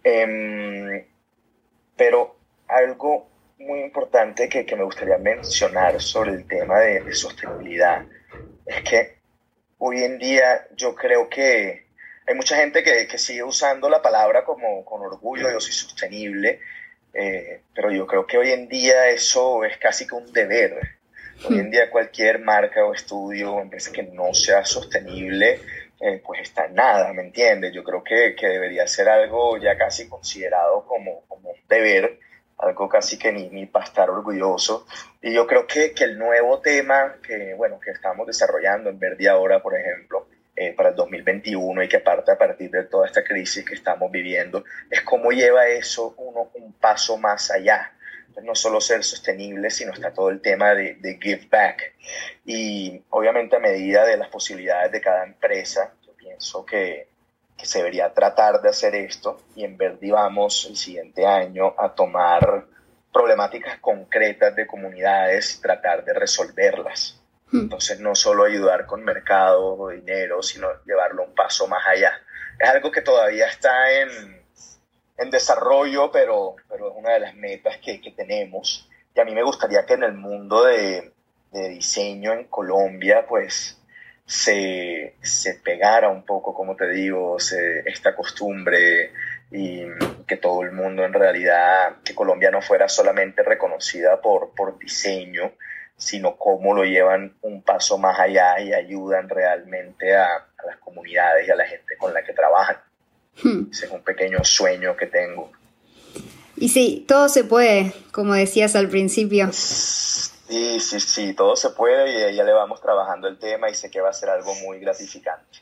[0.04, 1.06] Em,
[1.96, 2.36] pero
[2.68, 8.06] algo muy importante que, que, me gustaría mencionar sobre el tema de, sostenibilidad
[8.66, 9.20] es que
[9.78, 11.88] hoy en día yo creo que
[12.28, 16.60] hay mucha gente que, que sigue usando la palabra como con orgullo, yo soy sostenible,
[17.14, 20.80] eh, pero yo creo que hoy en día eso es casi que un deber.
[21.48, 25.62] Hoy en día cualquier marca o estudio o empresa que no sea sostenible,
[26.02, 27.74] eh, pues está en nada, ¿me entiendes?
[27.74, 32.20] Yo creo que, que, debería ser algo ya casi considerado como, como un deber,
[32.58, 34.86] algo casi que ni, ni para estar orgulloso.
[35.22, 39.28] Y yo creo que, que el nuevo tema que, bueno, que estamos desarrollando en Verdi
[39.28, 40.28] ahora, por ejemplo,
[40.60, 44.12] eh, para el 2021 y que aparte a partir de toda esta crisis que estamos
[44.12, 47.94] viviendo, es cómo lleva eso uno un paso más allá.
[48.44, 51.96] no solo ser sostenible, sino está todo el tema de, de give back.
[52.46, 57.08] Y obviamente a medida de las posibilidades de cada empresa, yo pienso que,
[57.58, 61.94] que se debería tratar de hacer esto y en Verdi vamos el siguiente año a
[61.96, 62.66] tomar
[63.14, 67.19] problemáticas concretas de comunidades, tratar de resolverlas.
[67.52, 67.62] Hmm.
[67.62, 72.22] Entonces no solo ayudar con mercado o dinero, sino llevarlo un paso más allá.
[72.60, 74.44] Es algo que todavía está en,
[75.18, 78.88] en desarrollo, pero, pero es una de las metas que, que, tenemos.
[79.16, 81.14] Y a mí me gustaría que en el mundo de,
[81.52, 83.80] de diseño en Colombia, pues
[84.26, 87.38] se, se, pegara un poco, como te digo,
[87.86, 89.12] esta costumbre
[89.52, 89.82] y
[90.28, 95.54] que todo el mundo en realidad, que Colombia no fuera solamente reconocida por, por diseño,
[96.00, 101.48] sino cómo lo llevan un paso más allá y ayudan realmente a, a las comunidades
[101.48, 102.78] y a la gente con la que trabajan.
[103.44, 103.70] Hmm.
[103.72, 105.52] Ese es un pequeño sueño que tengo.
[106.56, 109.50] Y sí, todo se puede, como decías al principio.
[109.54, 113.92] Sí, sí, sí, todo se puede y ya le vamos trabajando el tema y sé
[113.92, 115.60] que va a ser algo muy gratificante.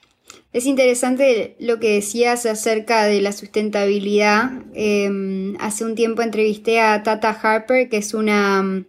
[0.54, 4.50] Es interesante lo que decías acerca de la sustentabilidad.
[4.74, 8.86] Em, hace un tiempo entrevisté a Tata Harper, que es una...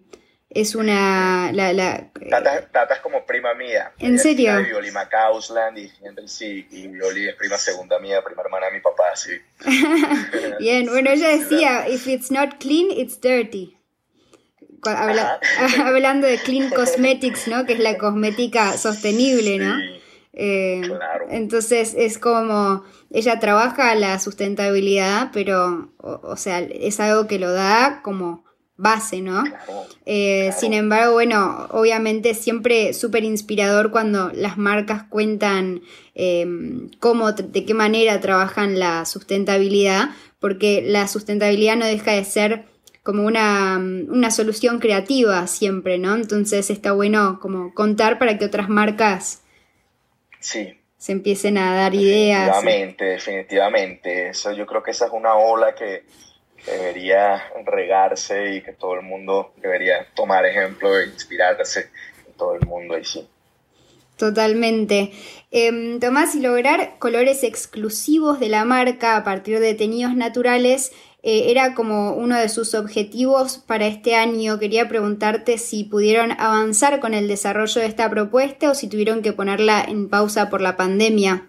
[0.51, 1.53] Es una...
[1.53, 3.93] La, la, Tata, es como prima mía.
[3.99, 4.59] ¿En serio?
[4.61, 5.93] Y Violi Macausland y
[6.27, 9.33] sí, y Violi es prima segunda mía, prima hermana de mi papá, sí.
[10.59, 13.79] Bien, bueno, ella decía, if it's not clean, it's dirty.
[15.85, 17.67] hablando de clean cosmetics, ¿no?
[17.67, 19.77] Que es la cosmética sostenible, ¿no?
[20.33, 20.83] Eh,
[21.31, 28.03] entonces es como, ella trabaja la sustentabilidad, pero, o, sea, es algo que lo da
[28.03, 28.45] como
[28.79, 29.45] base, ¿no?
[30.07, 35.83] Eh, sin embargo, bueno, obviamente siempre súper inspirador cuando las marcas cuentan
[36.14, 40.11] em, cómo, de qué manera trabajan la sustentabilidad,
[40.41, 42.64] porque la sustentabilidad no deja de ser
[43.03, 46.14] como una, una solución creativa siempre, ¿no?
[46.14, 49.43] Entonces está bueno como contar para que otras marcas
[50.41, 50.75] Sí.
[50.97, 52.47] Se empiecen a dar ideas.
[52.47, 54.29] Definitivamente, definitivamente.
[54.31, 56.05] Eso, yo creo que esa es una ola que
[56.69, 61.91] debería regarse y que todo el mundo debería tomar ejemplo e inspirarse
[62.27, 63.29] en todo el mundo ahí sí.
[64.17, 65.13] Totalmente.
[65.53, 71.51] Em, Tomás, y lograr colores exclusivos de la marca a partir de teñidos naturales eh,
[71.51, 74.59] era como uno de sus objetivos para este año.
[74.59, 79.33] Quería preguntarte si pudieron avanzar con el desarrollo de esta propuesta o si tuvieron que
[79.33, 81.49] ponerla en pausa por la pandemia.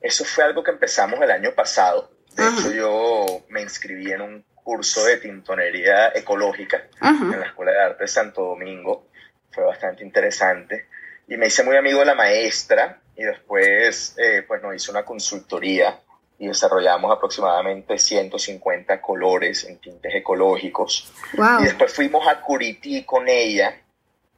[0.00, 2.13] Eso fue algo que empezamos el año pasado.
[2.34, 7.82] De hecho, yo me inscribí en un curso de tintonería ecológica en la Escuela de
[7.82, 9.08] Arte de Santo Domingo.
[9.50, 10.88] Fue bastante interesante.
[11.28, 15.04] Y me hice muy amigo de la maestra y después eh, pues nos hizo una
[15.04, 16.00] consultoría
[16.38, 21.12] y desarrollamos aproximadamente 150 colores en tintes ecológicos.
[21.60, 23.80] Y después fuimos a Curití con ella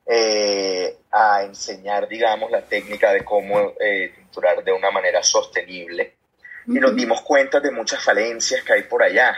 [0.05, 6.17] eh, a enseñar, digamos, la técnica de cómo eh, tinturar de una manera sostenible.
[6.67, 9.37] Y nos dimos cuenta de muchas falencias que hay por allá.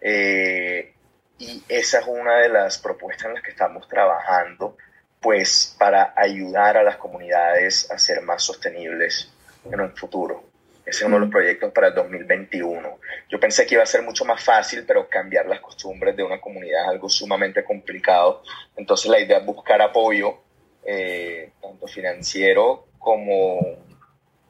[0.00, 0.92] Eh,
[1.38, 4.76] y esa es una de las propuestas en las que estamos trabajando,
[5.20, 9.30] pues para ayudar a las comunidades a ser más sostenibles
[9.70, 10.44] en un futuro.
[10.84, 12.98] Ese es uno de los proyectos para el 2021.
[13.28, 16.40] Yo pensé que iba a ser mucho más fácil, pero cambiar las costumbres de una
[16.40, 18.42] comunidad es algo sumamente complicado.
[18.74, 20.38] Entonces la idea es buscar apoyo,
[20.84, 23.58] eh, tanto financiero como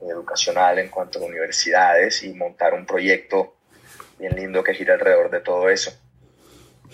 [0.01, 3.55] educacional en cuanto a universidades y montar un proyecto
[4.19, 5.93] bien lindo que gira alrededor de todo eso.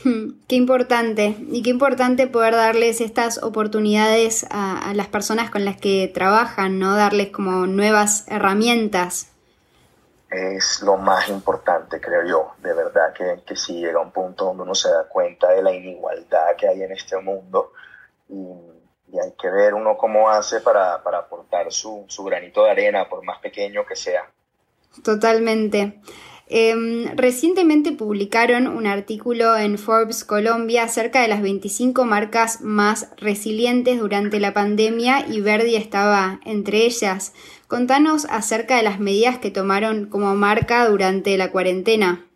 [0.04, 5.64] Hmm, qué importante, y qué importante poder darles estas oportunidades a, a, las personas con
[5.64, 6.96] las que trabajan, ¿no?
[6.96, 9.28] Darles como nuevas herramientas
[10.34, 12.54] es lo más importante, creo yo.
[12.58, 15.72] De verdad que, que sí llega un punto donde uno se da cuenta de la
[15.72, 17.72] inigualdad que hay en este mundo
[18.28, 18.73] y,
[19.18, 23.84] hay que ver uno cómo hace para, aportar su, granito de arena, por más pequeño
[23.86, 24.30] que sea.
[25.02, 26.00] Totalmente.
[26.46, 33.98] Em, recientemente publicaron un artículo en Forbes Colombia acerca de las 25 marcas más resilientes
[33.98, 37.32] durante la pandemia y Verdi estaba entre ellas.
[37.66, 42.26] Contanos acerca de las medidas que tomaron como marca durante la cuarentena.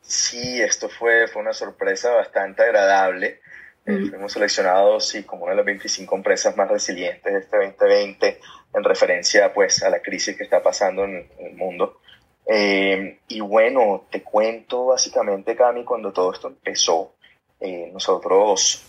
[0.00, 3.42] Sí, esto fue, fue una sorpresa bastante agradable.
[3.88, 8.40] Eh, fuimos seleccionados sí, como una de las 25 empresas más resilientes de este 2020
[8.74, 12.00] en referencia pues a la crisis que está pasando en, el mundo.
[12.46, 17.14] Eh, y bueno, te cuento básicamente, Cami, cuando todo esto empezó,
[17.60, 18.84] eh, nosotros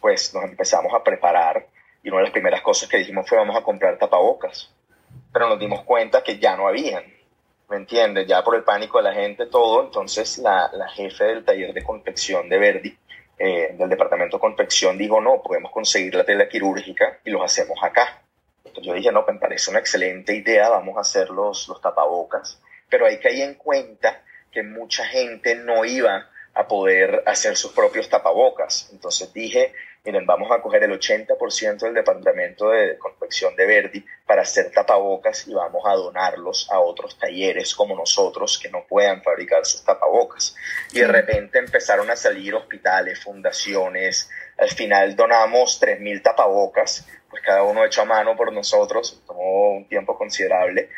[0.00, 1.66] pues nos empezamos a preparar
[2.02, 4.72] y una de las primeras cosas que dijimos fue vamos a comprar tapabocas
[5.32, 7.04] pero nos dimos cuenta que ya no habían,
[7.68, 8.26] ¿me entiendes?
[8.26, 11.82] Ya por el pánico de la gente, todo, entonces la, la jefe del taller de
[11.82, 12.98] confección de Verdi,
[13.44, 17.76] eh, del departamento de confección, dijo, no, podemos conseguir la tela quirúrgica y los hacemos
[17.82, 18.22] acá.
[18.58, 22.62] Entonces yo dije, no, me parece una excelente idea, vamos a hacer los, los tapabocas.
[22.88, 27.72] Pero hay que ir en cuenta que mucha gente no iba a poder hacer sus
[27.72, 28.88] propios tapabocas.
[28.92, 29.72] Entonces dije,
[30.04, 35.46] miren, vamos a coger el 80% del departamento de confección de Verdi para hacer tapabocas
[35.46, 40.56] y vamos a donarlos a otros talleres como nosotros que no puedan fabricar sus tapabocas.
[40.92, 44.28] Y de repente empezaron a salir hospitales, fundaciones.
[44.58, 49.88] Al final donamos 3.000 tapabocas, pues cada uno hecho a mano por nosotros, tomó un
[49.88, 50.90] tiempo considerable.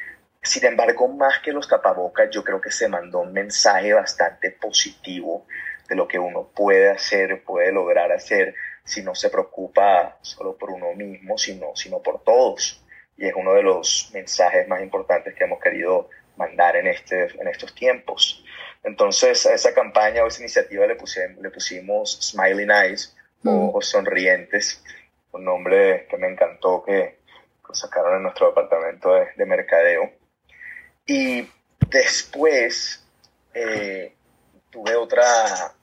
[0.43, 5.47] Sin embargo, más que los tapabocas, yo creo que se mandó un mensaje bastante positivo
[5.89, 10.71] de lo que uno puede hacer, puede lograr hacer si no se preocupa solo por
[10.71, 12.83] uno mismo, sino, sino por todos.
[13.17, 17.49] Y es uno de los mensajes más importantes que hemos querido mandar en, este, en
[17.49, 18.45] estos tiempos.
[18.83, 20.97] Entonces, a esa campaña o esa iniciativa le,
[21.41, 23.69] le pusimos Smiling Eyes, o mm.
[23.69, 24.83] ojos sonrientes,
[25.33, 27.23] un nombre que me encantó que,
[27.73, 30.13] sacaron en nuestro departamento de, mercadeo.
[31.07, 31.49] Y
[31.89, 33.05] después
[33.53, 34.15] eh,
[34.71, 35.75] tuve otra,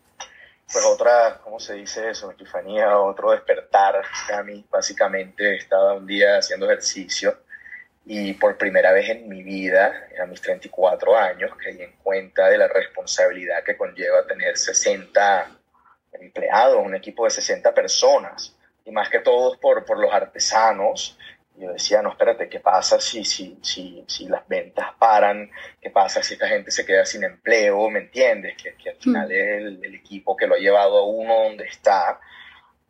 [0.72, 2.32] pues otra, ¿cómo se dice eso?
[2.32, 4.02] Epifanía, otro despertar.
[4.34, 7.38] A mí básicamente estaba un día haciendo ejercicio
[8.06, 12.58] y por primera vez en mi vida, a mis 34 años, caí en cuenta de
[12.58, 15.52] la responsabilidad que conlleva tener 60
[16.14, 18.56] empleados, un equipo de 60 personas,
[18.86, 21.18] y más que todos por, por los artesanos
[21.58, 25.50] yo decía, no, espérate, ¿qué pasa si, si, si, si las ventas paran?
[25.80, 27.90] ¿Qué pasa si esta gente se queda sin empleo?
[27.90, 28.56] ¿Me entiendes?
[28.62, 29.00] Que, que al mm.
[29.00, 32.20] final es el, equipo que lo ha llevado a uno donde está.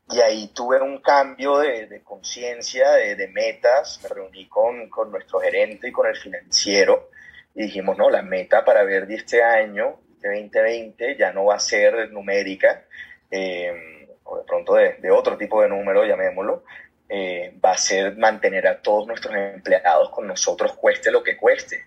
[0.09, 3.99] Y ahí tuve un cambio de, de conciencia, de, de, metas.
[4.03, 7.09] Me reuní con, con, nuestro gerente y con el financiero
[7.53, 11.55] y dijimos, no, la meta para ver de este año, de 2020, ya no va
[11.55, 12.85] a ser numérica,
[13.29, 16.63] eh, o de pronto de, de otro tipo de número, llamémoslo,
[17.13, 21.83] eh, va a ser mantener a todos nuestros empleados con nosotros, cueste lo que cueste.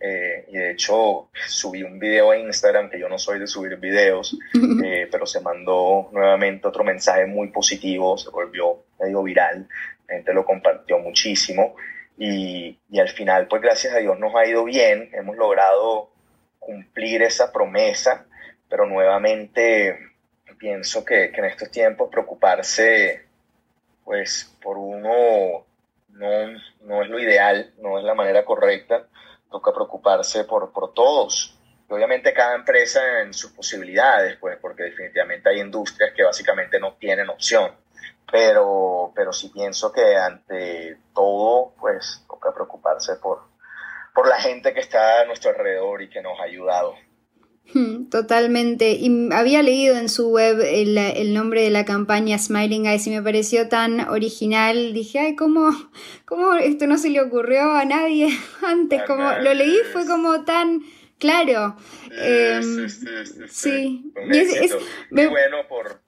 [0.00, 3.76] Eh, y de hecho, subí un video a Instagram, que yo no soy de subir
[3.76, 4.38] videos,
[4.82, 9.68] eh, pero se mandó nuevamente otro mensaje muy positivo, se volvió medio viral,
[10.08, 11.76] la gente lo compartió muchísimo.
[12.16, 16.10] Y, y al final, pues gracias a Dios nos ha ido bien, hemos logrado
[16.58, 18.24] cumplir esa promesa,
[18.70, 19.98] pero nuevamente
[20.58, 23.23] pienso que, que en estos tiempos preocuparse
[24.04, 25.64] pues por uno
[26.10, 26.28] no,
[26.82, 29.06] no es lo ideal, no es la manera correcta,
[29.50, 31.58] toca preocuparse por, por todos.
[31.88, 37.28] obviamente cada empresa en sus posibilidades, pues porque definitivamente hay industrias que básicamente no tienen
[37.28, 37.72] opción.
[38.30, 43.42] Pero, pero sí pienso que ante todo, pues toca preocuparse por,
[44.14, 46.94] por la gente que está a nuestro alrededor y que nos ha ayudado.
[47.72, 48.92] Hmm, totalmente.
[48.92, 53.22] Y había leído en su web el, nombre de la campaña Smiling Eyes y me
[53.22, 54.92] pareció tan original.
[54.92, 55.70] Dije, ay, ¿cómo,
[56.24, 58.28] cómo esto no se le ocurrió a nadie
[58.62, 59.02] antes?
[59.02, 60.82] Como lo leí fue como tan
[61.18, 61.76] claro.
[62.10, 62.88] sí,
[63.48, 64.76] sí, es,
[65.10, 66.00] bueno por,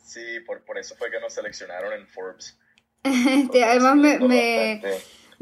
[0.00, 2.58] sí, por, por, eso fue que nos seleccionaron en Forbes.
[3.02, 4.82] Este, además me me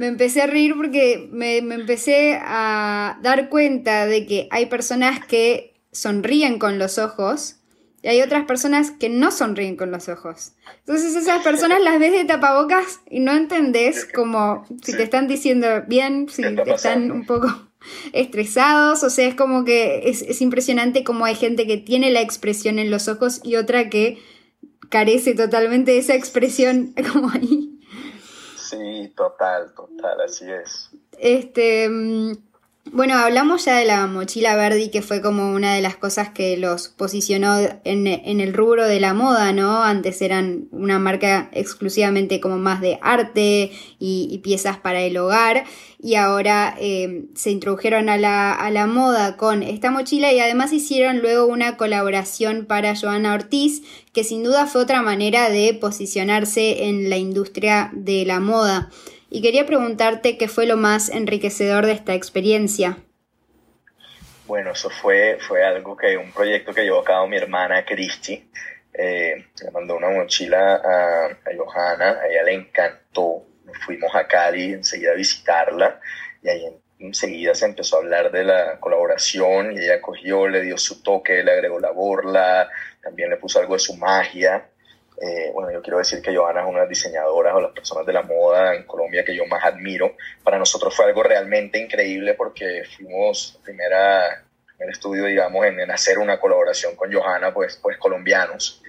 [0.07, 6.59] empecé a reír porque me, empecé a dar cuenta de que hay personas que sonríen
[6.59, 7.57] con los ojos
[8.03, 10.53] y hay otras personas que no sonríen con los ojos.
[10.81, 15.67] Entonces esas personas las ves de tapabocas y no entendés como si te están diciendo
[15.89, 17.49] bien, si te están un poco
[18.13, 22.21] estresados, o sea, es como que es, es impresionante como hay gente que tiene la
[22.21, 24.19] expresión en los ojos y otra que
[24.89, 27.68] carece totalmente de esa expresión como ahí.
[28.69, 30.91] Sí, total, total, así es.
[31.13, 32.33] Este, mm,
[32.93, 36.57] bueno, hablamos ya de la mochila Verdi, que fue como una de las cosas que
[36.57, 39.83] los posicionó en, el rubro de la moda, ¿no?
[39.83, 45.65] Antes eran una marca exclusivamente como más de arte y, piezas para el hogar,
[46.01, 50.73] y ahora eh, se introdujeron a la, a la moda con esta mochila y además
[50.73, 56.85] hicieron luego una colaboración para Joana Ortiz, que sin duda fue otra manera de posicionarse
[56.85, 58.91] en la industria de la moda
[59.31, 62.99] y quería preguntarte qué fue lo más enriquecedor de esta experiencia.
[64.47, 68.51] Bueno, eso fue, fue algo que, un proyecto que llevó a cabo mi hermana Cristi.
[68.95, 73.45] Eh, le mandó una mochila a, Johanna, a ella le encantó.
[73.85, 76.01] Fuimos a Cali enseguida a visitarla
[76.43, 76.65] y ahí
[76.99, 81.45] enseguida se empezó a hablar de la colaboración y ella cogió, le dio su toque,
[81.45, 82.71] le agregó la borla,
[83.03, 84.71] también le puso algo de su magia
[85.21, 88.07] eh, bueno, yo quiero decir que Joana es una de las diseñadoras o las personas
[88.07, 90.15] de la moda en Colombia que yo más admiro.
[90.45, 96.39] Para nosotros fue algo realmente increíble porque fuimos primera, primer estudio, digamos, en, hacer una
[96.39, 98.83] colaboración con Johanna, pues, pues colombianos.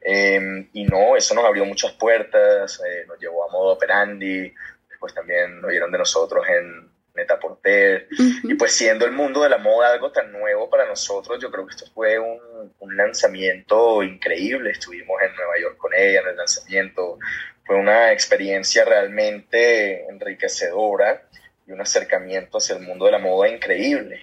[0.00, 4.52] Eh, y no, eso nos abrió muchas puertas, eh, nos llevó a modo operandi,
[4.88, 8.08] después también oyeron de nosotros en Neta Porter.
[8.44, 11.66] Y pues siendo el mundo de la moda algo tan nuevo para nosotros, yo creo
[11.66, 14.70] que esto fue un, un lanzamiento increíble.
[14.70, 17.18] Estuvimos en Nueva York con ella en el lanzamiento.
[17.64, 21.22] Fue una experiencia realmente enriquecedora
[21.66, 24.20] y un acercamiento hacia el mundo de la moda increíble.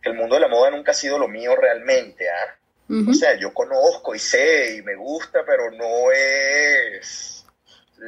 [0.00, 2.58] Que el mundo de la moda nunca ha sido lo mío realmente, ¿ah?
[3.08, 7.46] O sea, yo conozco y sé y me gusta, pero no es...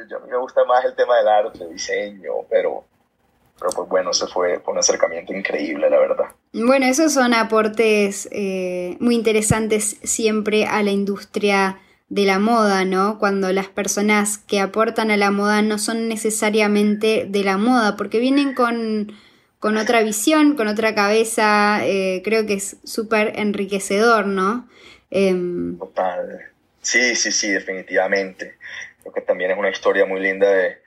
[0.07, 2.85] Yo, a mí me gusta más el tema del arte, diseño, pero,
[3.59, 6.25] pero pues bueno, se fue, un acercamiento increíble, la verdad.
[6.53, 11.79] Bueno, esos son aportes eh, muy interesantes siempre a la industria
[12.09, 13.19] de la moda, ¿no?
[13.19, 18.19] Cuando las personas que aportan a la moda no son necesariamente de la moda, porque
[18.19, 19.11] vienen con,
[19.61, 24.69] otra visión, con otra cabeza, eh, creo que es súper enriquecedor, ¿no?
[25.09, 26.51] Em, Total.
[26.81, 28.55] Sí, sí, sí, definitivamente.
[29.01, 30.77] Creo que también es una historia muy linda, de,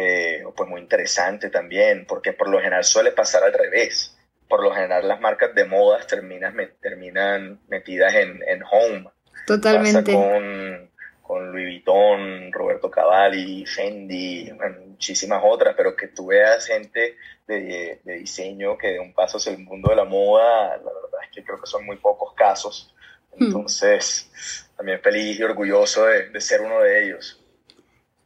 [0.00, 4.16] eh, pues muy interesante también, porque por lo general suele pasar al revés.
[4.48, 9.10] Por lo general las marcas de modas terminan, terminan metidas en, en home
[9.46, 10.12] Totalmente.
[10.12, 10.90] con,
[11.22, 14.50] con Louis Vuitton, Roberto Cavalli, Fendi,
[14.86, 19.58] muchísimas otras, pero que tú veas gente de, diseño que de un paso hacia el
[19.58, 22.94] mundo de la moda, la verdad es que creo que son muy pocos casos.
[23.36, 23.44] Hmm.
[23.44, 27.37] Entonces, también feliz y orgulloso de, ser uno de ellos.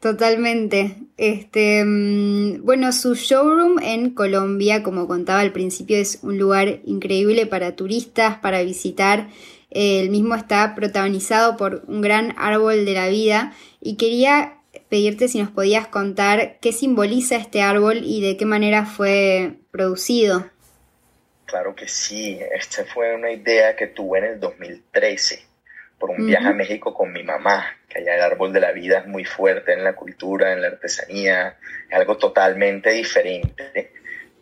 [0.03, 0.97] Totalmente.
[1.17, 7.47] Este, mm, bueno, su showroom en Colombia, como contaba al principio, es un lugar increíble
[7.47, 9.29] para turistas, para visitar.
[9.71, 13.55] El mismo está protagonizado por un gran árbol de la vida.
[13.81, 18.85] Y quería pedirte si nos podías contar qué simboliza este árbol y de qué manera
[18.87, 20.51] fue producido.
[21.47, 25.47] Claro que sí, esta fue una idea que tuve en el 2013
[26.01, 28.99] por un viaje a México con mi mamá, que allá el árbol de la vida
[28.99, 33.93] es muy fuerte en la cultura, en la artesanía, es algo totalmente diferente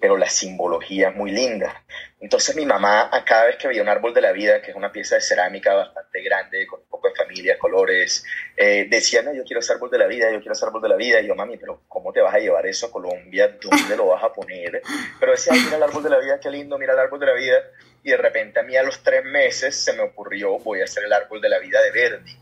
[0.00, 1.84] pero la simbología es muy linda.
[2.20, 4.76] Entonces mi mamá, a cada vez que veía un árbol de la vida, que es
[4.76, 8.24] una pieza de cerámica bastante grande, con un poco de familia, colores,
[8.56, 10.88] eh, decía, no, yo quiero ese árbol de la vida, yo quiero ese árbol de
[10.88, 11.20] la vida.
[11.20, 13.56] Y yo, mami, pero ¿cómo te vas a llevar eso a Colombia?
[13.60, 14.82] ¿Dónde lo vas a poner?
[15.18, 17.34] Pero decía, mira el árbol de la vida, qué lindo, mira el árbol de la
[17.34, 17.62] vida.
[18.02, 21.04] Y de repente a mí a los tres meses se me ocurrió, voy a hacer
[21.04, 22.39] el árbol de la vida de Verdi.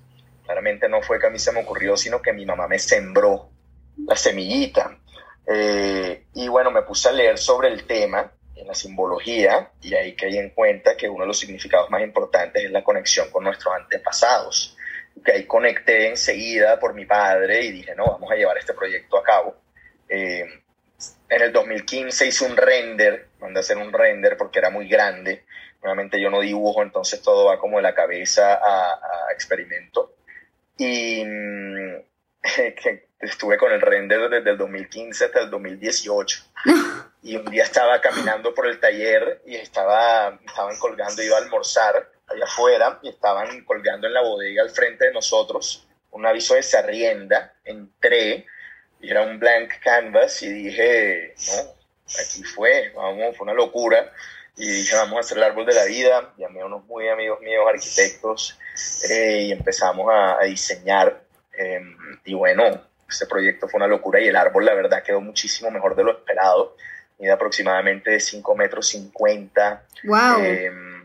[0.49, 3.51] Claramente no fue que a mí se me ocurrió, sino que mi mamá me sembró
[4.07, 4.97] la semillita.
[5.47, 10.17] Eh, y bueno, me puse a leer sobre el tema en la simbología y ahí
[10.17, 13.75] caí en cuenta que uno de los significados más importantes es la conexión con nuestros
[13.75, 14.75] antepasados.
[15.23, 19.19] Que ahí conecté enseguida por mi padre y dije, no, vamos a llevar este proyecto
[19.19, 19.55] a cabo.
[20.09, 20.47] Eh,
[21.29, 25.45] en el 2015 hice un render, mandé a hacer un render porque era muy grande.
[25.83, 30.15] Nuevamente yo no dibujo, entonces todo va como de la cabeza a, a experimento.
[30.79, 32.03] Y mm,
[32.83, 36.45] que estuve con el render desde el 2015 hasta el 2018.
[37.21, 42.11] Y un día estaba caminando por el taller y estaba, estaban colgando, iba a almorzar
[42.29, 46.79] allá afuera y estaban colgando en la bodega al frente de nosotros un aviso de
[46.79, 47.55] arrienda.
[47.65, 48.47] Entré
[49.01, 51.75] y era un blank canvas y dije, no,
[52.21, 54.13] aquí fue, vamos, fue una locura.
[54.59, 56.35] Y dije, vamos a hacer el árbol de la vida.
[56.37, 58.59] Llamé a unos muy amigos míos, arquitectos,
[59.09, 61.23] eh, y empezamos a, a diseñar.
[61.57, 61.81] Eh,
[62.25, 62.65] y bueno,
[63.09, 66.13] este proyecto fue una locura y el árbol, la verdad, quedó muchísimo mejor de lo
[66.13, 66.77] esperado.
[67.19, 69.83] Mide aproximadamente de 5 metros 50.
[70.05, 70.45] ¡Wow!
[70.45, 71.05] Em,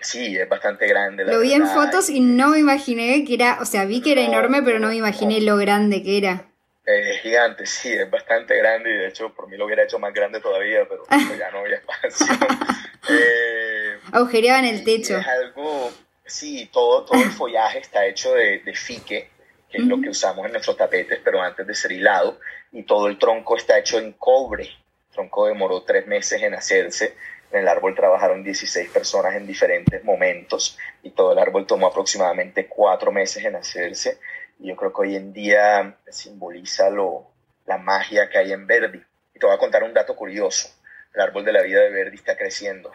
[0.00, 1.24] sí, es bastante grande.
[1.24, 4.22] lo vi en fotos y no me imaginé que era, o sea, vi que era
[4.22, 6.51] enorme, pero no me imaginé lo grande que era.
[6.84, 10.12] Es gigante, sí, es bastante grande y de hecho por mí lo hubiera hecho más
[10.12, 11.04] grande todavía, pero
[11.38, 12.26] ya no había espacio.
[13.08, 15.18] eh, Agujereaban el techo.
[15.18, 15.92] Es algo,
[16.24, 19.32] sí, todo, todo el follaje está hecho de, de fique
[19.72, 22.38] que es lo que usamos en nuestros tapetes, pero antes de ser hilado,
[22.72, 24.64] y todo el tronco está hecho en cobre.
[24.64, 27.14] El tronco demoró tres meses en hacerse.
[27.50, 32.66] En el árbol trabajaron 16 personas en diferentes momentos y todo el árbol tomó aproximadamente
[32.66, 34.18] cuatro meses en hacerse.
[34.62, 37.26] Y yo creo que hoy en día simboliza lo,
[37.66, 39.02] la magia que hay en Verdi.
[39.34, 40.68] Y te voy a contar un dato curioso.
[41.12, 42.92] El árbol de la vida de Verdi está creciendo.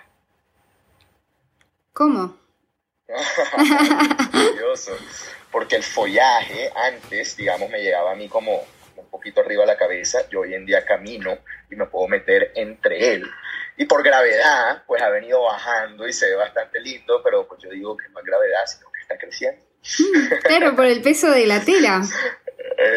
[1.94, 2.38] ¿Cómo?
[4.32, 4.98] curioso
[5.52, 8.64] porque el follaje antes, digamos, me llegaba a mí como
[8.96, 11.38] un poquito arriba a la cabeza, yo hoy en día camino
[11.70, 13.28] y me puedo meter entre él.
[13.78, 17.70] Y por gravedad, pues ha venido bajando y se ve bastante lindo, pero pues yo
[17.70, 19.67] digo que no es gravedad, sino que está creciendo.
[20.44, 22.02] Claro, por el peso de la tela.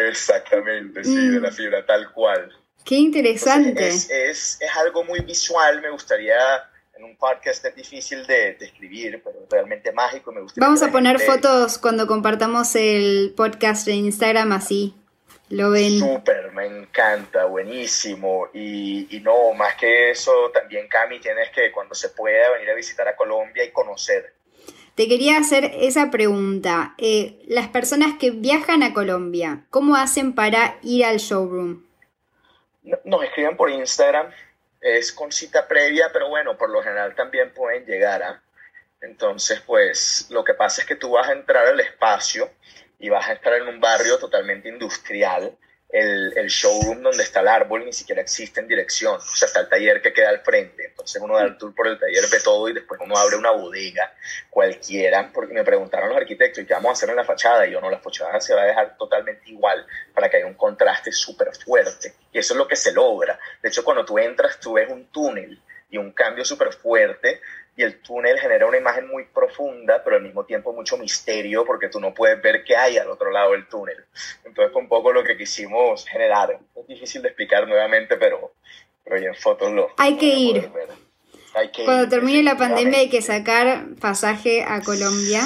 [0.08, 1.54] Exactamente, sí, de la mm.
[1.54, 2.50] fibra, tal cual.
[2.84, 3.88] Qué interesante.
[3.88, 6.36] es, es, es algo muy visual, me gustaría
[7.00, 10.32] en un podcast es difícil de, describir, pero realmente mágico.
[10.32, 14.94] Me Vamos a poner fotos cuando compartamos el podcast en Instagram así.
[15.48, 15.98] lo ven.
[15.98, 18.48] Súper, me encanta, buenísimo.
[18.52, 22.74] Y, y, no, más que eso, también Cami, tienes que cuando se pueda venir a
[22.74, 24.34] visitar a Colombia y conocer.
[24.94, 26.94] Te quería hacer esa pregunta.
[26.98, 31.84] Eh, las personas que viajan a Colombia, ¿cómo hacen para ir al showroom?
[33.04, 34.30] Nos escriben por Instagram,
[34.80, 38.42] es con cita previa, pero bueno, por lo general también pueden llegar a...
[39.02, 42.50] Entonces, pues lo que pasa es que tú vas a entrar al espacio
[42.98, 45.56] y vas a estar en un barrio totalmente industrial.
[45.92, 49.60] El, el, showroom donde está el árbol ni siquiera existe en dirección, o sea, está
[49.60, 50.86] el taller que queda al frente.
[50.86, 53.50] Entonces uno da el tour por el taller, ve todo y después uno abre una
[53.50, 54.12] bodega
[54.50, 57.66] cualquiera, porque me preguntaron los arquitectos, ¿y qué vamos a hacer en la fachada?
[57.66, 59.84] Y yo no, la fachada se va a dejar totalmente igual
[60.14, 62.14] para que haya un contraste súper fuerte.
[62.32, 63.38] Y eso es lo que se logra.
[63.62, 65.60] De hecho, cuando tú entras, tú ves un túnel
[65.90, 67.40] y un cambio súper fuerte
[67.80, 71.88] y el túnel genera una imagen muy profunda, pero al mismo tiempo mucho misterio porque
[71.88, 73.96] tú no puedes ver qué hay al otro lado del túnel.
[74.44, 76.60] Entonces fue un poco lo que quisimos generar.
[76.76, 78.52] Es difícil de explicar nuevamente, pero,
[79.02, 79.88] pero en fotos lo...
[79.96, 80.70] Hay que ir.
[81.86, 85.42] Cuando termine la pandemia hay que sacar pasaje a Colombia.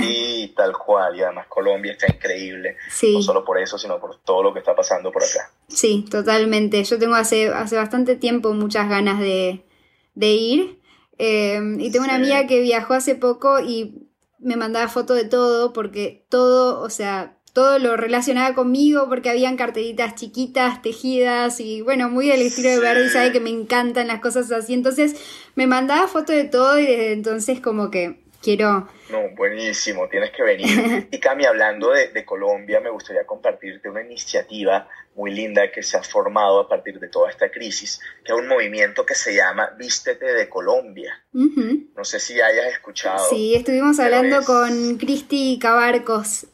[0.00, 1.14] Sí, tal cual.
[1.14, 2.78] Y además Colombia está increíble.
[3.12, 5.50] No solo por eso, sino por todo lo que está pasando por acá.
[5.68, 6.82] Sí, totalmente.
[6.82, 9.62] Yo tengo hace, hace bastante tiempo muchas ganas de,
[10.14, 10.85] de ir.
[11.18, 14.06] Em, y tengo una amiga que viajó hace poco y
[14.38, 19.56] me mandaba fotos de todo, porque todo, o sea, todo lo relacionaba conmigo, porque habían
[19.56, 24.20] carteritas chiquitas, tejidas, y bueno, muy del estilo de Verdi, sabe que me encantan las
[24.20, 24.74] cosas así.
[24.74, 25.16] Entonces
[25.54, 28.86] me mandaba fotos de todo y desde entonces como que quiero...
[29.08, 31.08] No, buenísimo, tienes que venir.
[31.10, 34.86] Y Cami, hablando de, de, Colombia, me gustaría compartirte una iniciativa
[35.16, 38.46] muy linda que se ha formado a partir de toda esta crisis, que es un
[38.46, 41.24] movimiento que se llama Vístete de Colombia.
[41.32, 43.28] No sé si hayas escuchado.
[43.30, 46.46] Sí, estuvimos hablando con Cristi Cabarcos.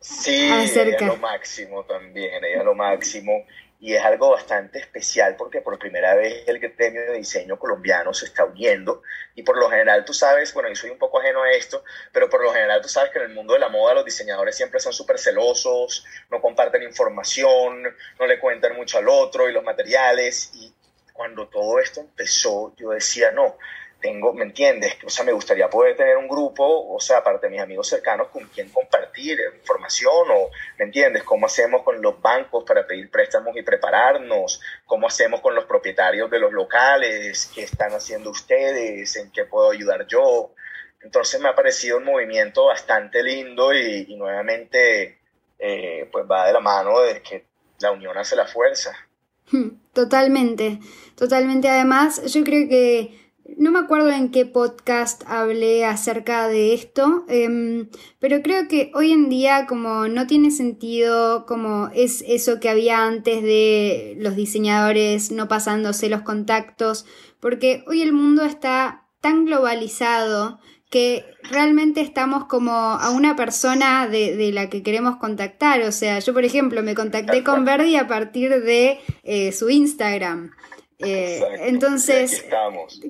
[0.00, 3.46] Sí, ella lo máximo también, ella lo máximo
[3.84, 8.24] y es algo bastante especial porque por primera vez el gremio de diseño colombiano se
[8.24, 9.02] está uniendo
[9.34, 12.30] y por lo general tú sabes, bueno, yo soy un poco ajeno a esto, pero
[12.30, 14.80] por lo general tú sabes que en el mundo de la moda los diseñadores siempre
[14.80, 17.82] son súper celosos, no comparten información,
[18.18, 20.72] no le cuentan mucho al otro y los materiales y
[21.12, 23.58] cuando todo esto empezó yo decía, no,
[24.04, 24.98] tengo, ¿me entiendes?
[25.06, 28.28] O sea, me gustaría poder tener un grupo, o sea, aparte de mis amigos cercanos,
[28.28, 31.22] con quien compartir información, o, ¿me entiendes?
[31.22, 34.60] ¿Cómo hacemos con los bancos para pedir préstamos y prepararnos?
[34.84, 37.50] ¿Cómo hacemos con los propietarios de los locales?
[37.54, 39.16] ¿Qué están haciendo ustedes?
[39.16, 40.52] ¿En qué puedo ayudar yo?
[41.00, 45.18] Entonces me ha parecido un movimiento bastante lindo y, nuevamente,
[45.58, 47.46] eh, pues va de la mano de que
[47.80, 48.94] la unión hace la fuerza.
[49.94, 50.80] Totalmente,
[51.14, 51.68] totalmente.
[51.68, 53.23] Además, yo creo que
[53.58, 57.88] no me acuerdo en qué podcast hablé acerca de esto, em,
[58.18, 63.06] pero creo que hoy en día como no tiene sentido como es eso que había
[63.06, 67.06] antes de los diseñadores no pasándose los contactos,
[67.40, 70.58] porque hoy el mundo está tan globalizado
[70.94, 75.80] que realmente estamos como a una persona de, la que queremos contactar.
[75.82, 80.52] O sea, yo por ejemplo me contacté con Verdi a partir de eh, su Instagram.
[81.04, 82.44] Eh, entonces,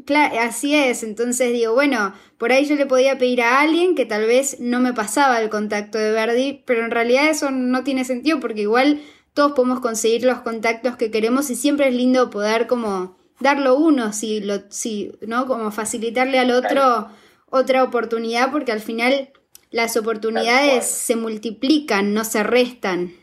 [0.05, 1.03] claro, así es.
[1.03, 4.80] Entonces digo, bueno, por ahí yo le podía pedir a alguien que tal vez no
[4.80, 9.03] me pasaba el contacto de Verdi, pero en realidad eso no tiene sentido porque igual
[9.32, 14.12] todos podemos conseguir los contactos que queremos y siempre es lindo poder como darlo uno,
[14.12, 15.47] si lo, si, ¿no?
[15.47, 17.09] Como facilitarle al otro
[17.51, 19.30] otra oportunidad porque al final
[19.70, 23.14] las oportunidades se multiplican, no se restan.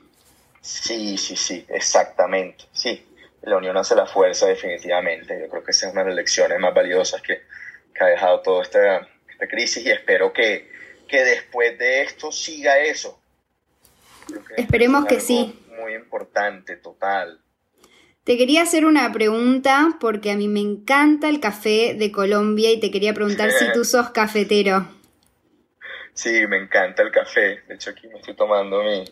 [0.62, 2.66] Sí, sí, sí, exactamente.
[2.72, 3.04] Sí,
[3.44, 5.40] la unión hace la fuerza definitivamente.
[5.40, 7.42] Yo creo que esa es una de las lecciones más valiosas que,
[8.00, 9.08] ha dejado toda esta,
[9.48, 10.72] crisis y espero que,
[11.08, 13.20] que, después de esto siga eso.
[14.58, 15.60] Esperemos que sí.
[15.80, 17.40] Muy importante, total.
[18.24, 22.80] Te quería hacer una pregunta porque a mí me encanta el café de Colombia y
[22.80, 24.88] te quería preguntar si tú sos cafetero.
[26.14, 27.62] Sí, me encanta el café.
[27.68, 29.04] De hecho, aquí me estoy tomando mi,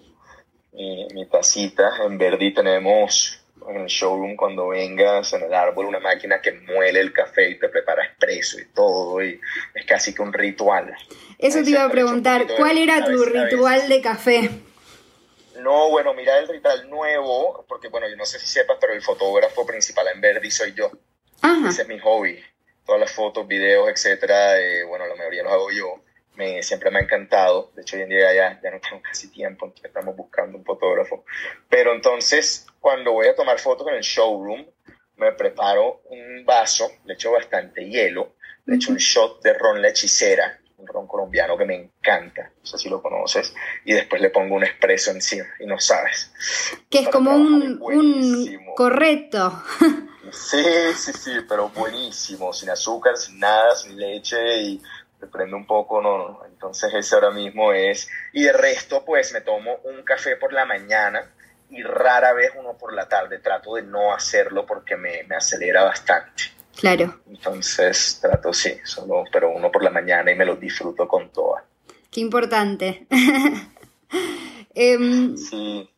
[0.74, 1.92] mi, mi tacita.
[2.06, 7.00] En Verdi tenemos en el showroom cuando vengas en el árbol una máquina que muele
[7.00, 9.40] el café y te prepara expreso y todo y
[9.74, 10.96] es casi que un ritual.
[11.38, 14.50] Eso te iba a preguntar, ¿cuál era tu ritual de café?
[15.62, 19.02] No, bueno, mira el ritual nuevo, porque bueno, yo no sé si sepas, pero el
[19.02, 20.92] fotógrafo principal en Verdi soy yo.
[21.68, 22.40] Ese es mi hobby.
[22.86, 26.02] Todas las fotos, videos, etcétera, eh, bueno, la mayoría los hago yo
[26.62, 27.72] siempre me ha encantado.
[27.76, 30.66] De hecho, hoy en día ya, ya no tengo casi tiempo, entonces estamos buscando un
[30.66, 31.26] fotógrafo.
[31.70, 34.66] Pero entonces, cuando voy a tomar fotos en el showroom,
[35.18, 38.36] me preparo un vaso, le echo bastante hielo,
[38.66, 42.66] le echo un shot de ron la hechicera, un ron colombiano que me encanta, no
[42.66, 46.32] sé si lo conoces, y después le pongo un espresso encima y no sabes.
[46.90, 49.62] Que es como un, un correcto.
[50.32, 50.64] Sí,
[50.96, 54.82] sí, sí, pero buenísimo, sin azúcar, sin nada, sin leche y
[55.20, 59.42] te prende un poco, no, Entonces ese ahora mismo es, y de resto pues me
[59.42, 61.30] tomo un café por la mañana
[61.70, 65.84] y rara vez uno por la tarde, trato de no hacerlo porque me, me acelera
[65.84, 66.44] bastante.
[66.80, 67.20] Claro.
[67.28, 71.64] Entonces trato, sí, solo, pero uno por la mañana y me lo disfruto con toda.
[72.12, 73.08] Qué importante.
[74.76, 75.90] Em, sí.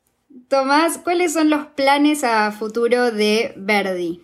[0.48, 4.24] Tomás, ¿cuáles son los planes a futuro de Verdi?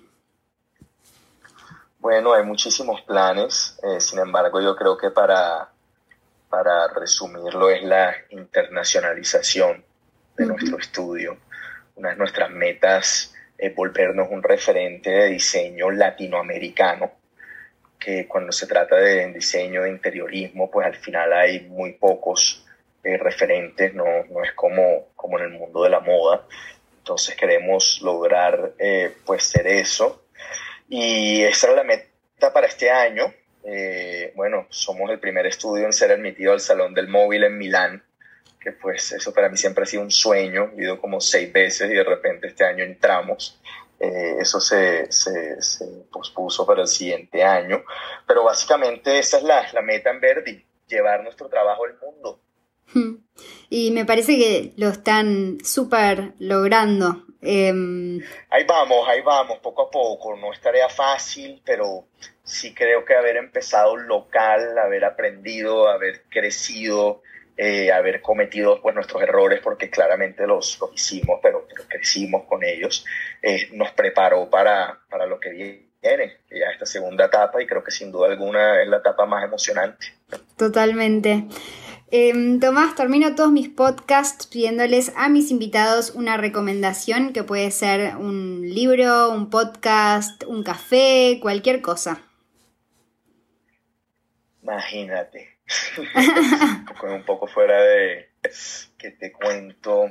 [2.09, 5.67] Bueno, hay muchísimos planes, eh, sin embargo yo creo que para,
[6.49, 9.83] para resumirlo es la internacionalización
[10.37, 11.35] de nuestro estudio.
[11.95, 17.11] Una de nuestras metas es volvernos un referente de diseño latinoamericano,
[17.99, 22.65] que cuando se trata de diseño de interiorismo, pues al final hay muy pocos
[23.03, 26.45] eh, referentes, no, no es como, como en el mundo de la moda.
[26.99, 30.23] Entonces queremos lograr eh, pues ser eso.
[30.87, 33.33] Y esa es la meta para este año.
[33.63, 38.03] Eh, bueno, somos el primer estudio en ser admitido al Salón del Móvil en Milán
[38.59, 41.89] que pues eso para mí siempre ha sido un sueño, he ido como seis veces
[41.89, 43.61] y de repente este año entramos.
[43.99, 47.83] Eh, eso se, se, se, pospuso para el siguiente año,
[48.27, 52.41] pero básicamente esa es la, la meta en Verdi, llevar nuestro trabajo al mundo.
[52.93, 53.15] Hmm.
[53.69, 57.23] Y me parece que lo están súper logrando.
[57.49, 60.35] Em, ahí vamos, ahí vamos, poco a poco.
[60.35, 62.07] No es tarea fácil, pero
[62.43, 67.21] sí creo que haber empezado local, haber aprendido, haber crecido,
[67.55, 73.05] eh, haber cometido pues, nuestros errores, porque claramente los, los hicimos, pero, crecimos con ellos,
[73.41, 77.91] eh, nos preparó para, para lo que viene, ya esta segunda etapa, y creo que
[77.91, 80.07] sin duda alguna es la etapa más emocionante.
[80.57, 81.45] Totalmente.
[82.09, 88.15] Em, Tomás, termino todos mis podcasts pidiéndoles a mis invitados una recomendación que puede ser
[88.15, 92.21] un libro, un podcast, un café, cualquier cosa.
[94.63, 95.57] Imagínate
[97.03, 98.29] un poco fuera de
[98.97, 100.09] que te cuento.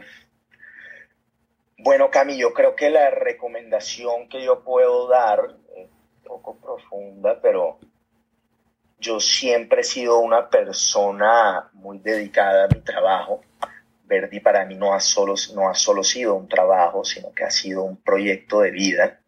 [1.78, 7.40] Bueno, Cami, yo creo que la recomendación que yo puedo dar es un poco profunda,
[7.40, 7.78] pero
[8.98, 13.42] yo siempre he sido una persona muy dedicada a mi trabajo.
[14.04, 17.50] Verdi para mí no ha solo, no ha solo sido un trabajo, sino que ha
[17.50, 19.20] sido un proyecto de vida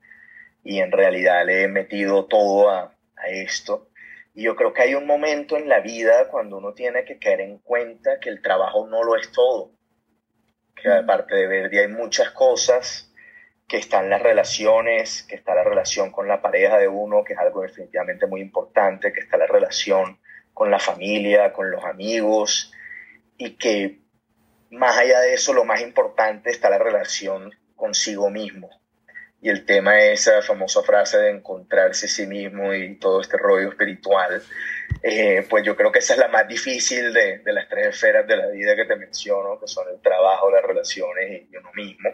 [0.63, 3.89] y en realidad le he metido todo a, a esto.
[4.35, 7.41] Y yo creo que hay un momento en la vida cuando uno tiene que caer
[7.41, 9.73] en cuenta que el trabajo no lo es todo.
[10.77, 13.08] Que aparte de Verdi hay muchas cosas,
[13.69, 17.39] que están las relaciones, que está la relación con la pareja de uno, que es
[17.39, 20.19] algo definitivamente muy importante, que está la relación
[20.55, 22.73] con la familia, con los amigos,
[23.37, 24.01] y que
[24.71, 28.71] más allá de eso, lo más importante está la relación consigo mismo
[29.41, 33.37] y el tema es esa famosa frase de encontrarse a sí mismo y todo este
[33.37, 34.43] rollo espiritual,
[35.03, 38.27] eh, pues yo creo que esa es la más difícil de, de, las tres esferas
[38.27, 42.11] de la vida que te menciono, que son el trabajo, las relaciones y uno mismo.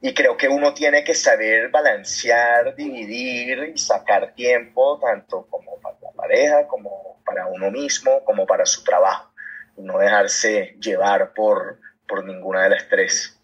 [0.00, 5.96] Y creo que uno tiene que saber balancear, dividir y sacar tiempo, tanto como para
[6.02, 9.32] la pareja, como para uno mismo, como para su trabajo,
[9.76, 13.40] y no dejarse llevar por, por ninguna de las tres.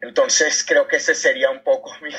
[0.00, 2.10] Entonces creo que ese sería un poco mi,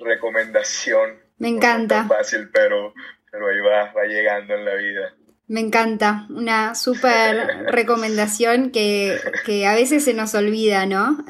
[0.00, 1.20] recomendación.
[1.38, 2.04] Me encanta.
[2.04, 2.94] No fácil, pero,
[3.30, 5.14] pero ahí va, va llegando en la vida.
[5.48, 11.24] Me encanta, una súper recomendación que, que, a veces se nos olvida, ¿no?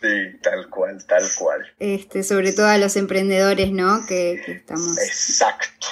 [0.00, 1.72] sí, tal cual, tal cual.
[1.78, 4.06] Este, sobre todo a los emprendedores, ¿no?
[4.06, 4.98] Que, que estamos.
[4.98, 5.86] Exacto.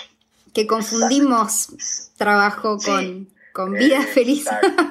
[0.53, 4.47] Que confundimos trabajo con, con vida feliz.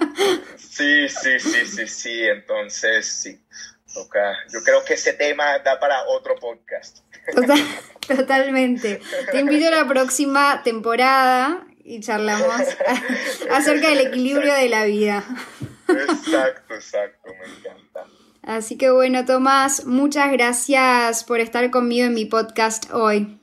[0.56, 2.22] sí, sí, sí, sí, sí.
[2.24, 3.42] Entonces, sí.
[4.52, 7.00] Yo creo que ese tema da para otro podcast.
[8.08, 9.02] totalmente.
[9.32, 12.78] Te invito a la próxima temporada y charlamos
[13.50, 15.24] acerca del equilibrio de la vida.
[15.88, 18.06] Exacto, exacto, me encanta.
[18.44, 23.40] Así que bueno, Tomás, muchas gracias por estar conmigo en mi podcast hoy.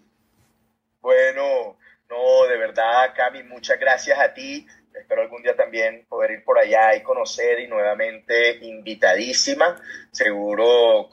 [1.01, 1.77] Bueno,
[2.09, 4.67] no, de verdad, Cami, muchas gracias a ti
[4.99, 9.77] espero algún día también poder ir por allá y conocer y nuevamente invitadísima.
[10.11, 11.09] Seguro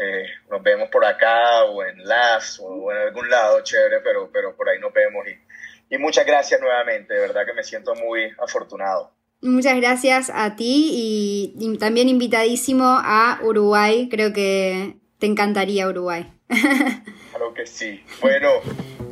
[0.00, 4.56] eh, nos vemos por acá o en LAS o en algún lado, chévere, pero, pero
[4.56, 5.26] por ahí nos vemos.
[5.28, 9.12] Y, y muchas gracias nuevamente, de verdad que me siento muy afortunado.
[9.42, 14.08] Muchas gracias a ti y, y también invitadísimo a Uruguay.
[14.10, 16.32] Creo que te encantaría Uruguay.
[17.30, 18.02] Claro que sí.
[18.22, 18.48] Bueno.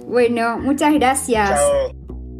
[0.07, 1.51] Bueno, muchas gracias.
[1.51, 2.04] Chao.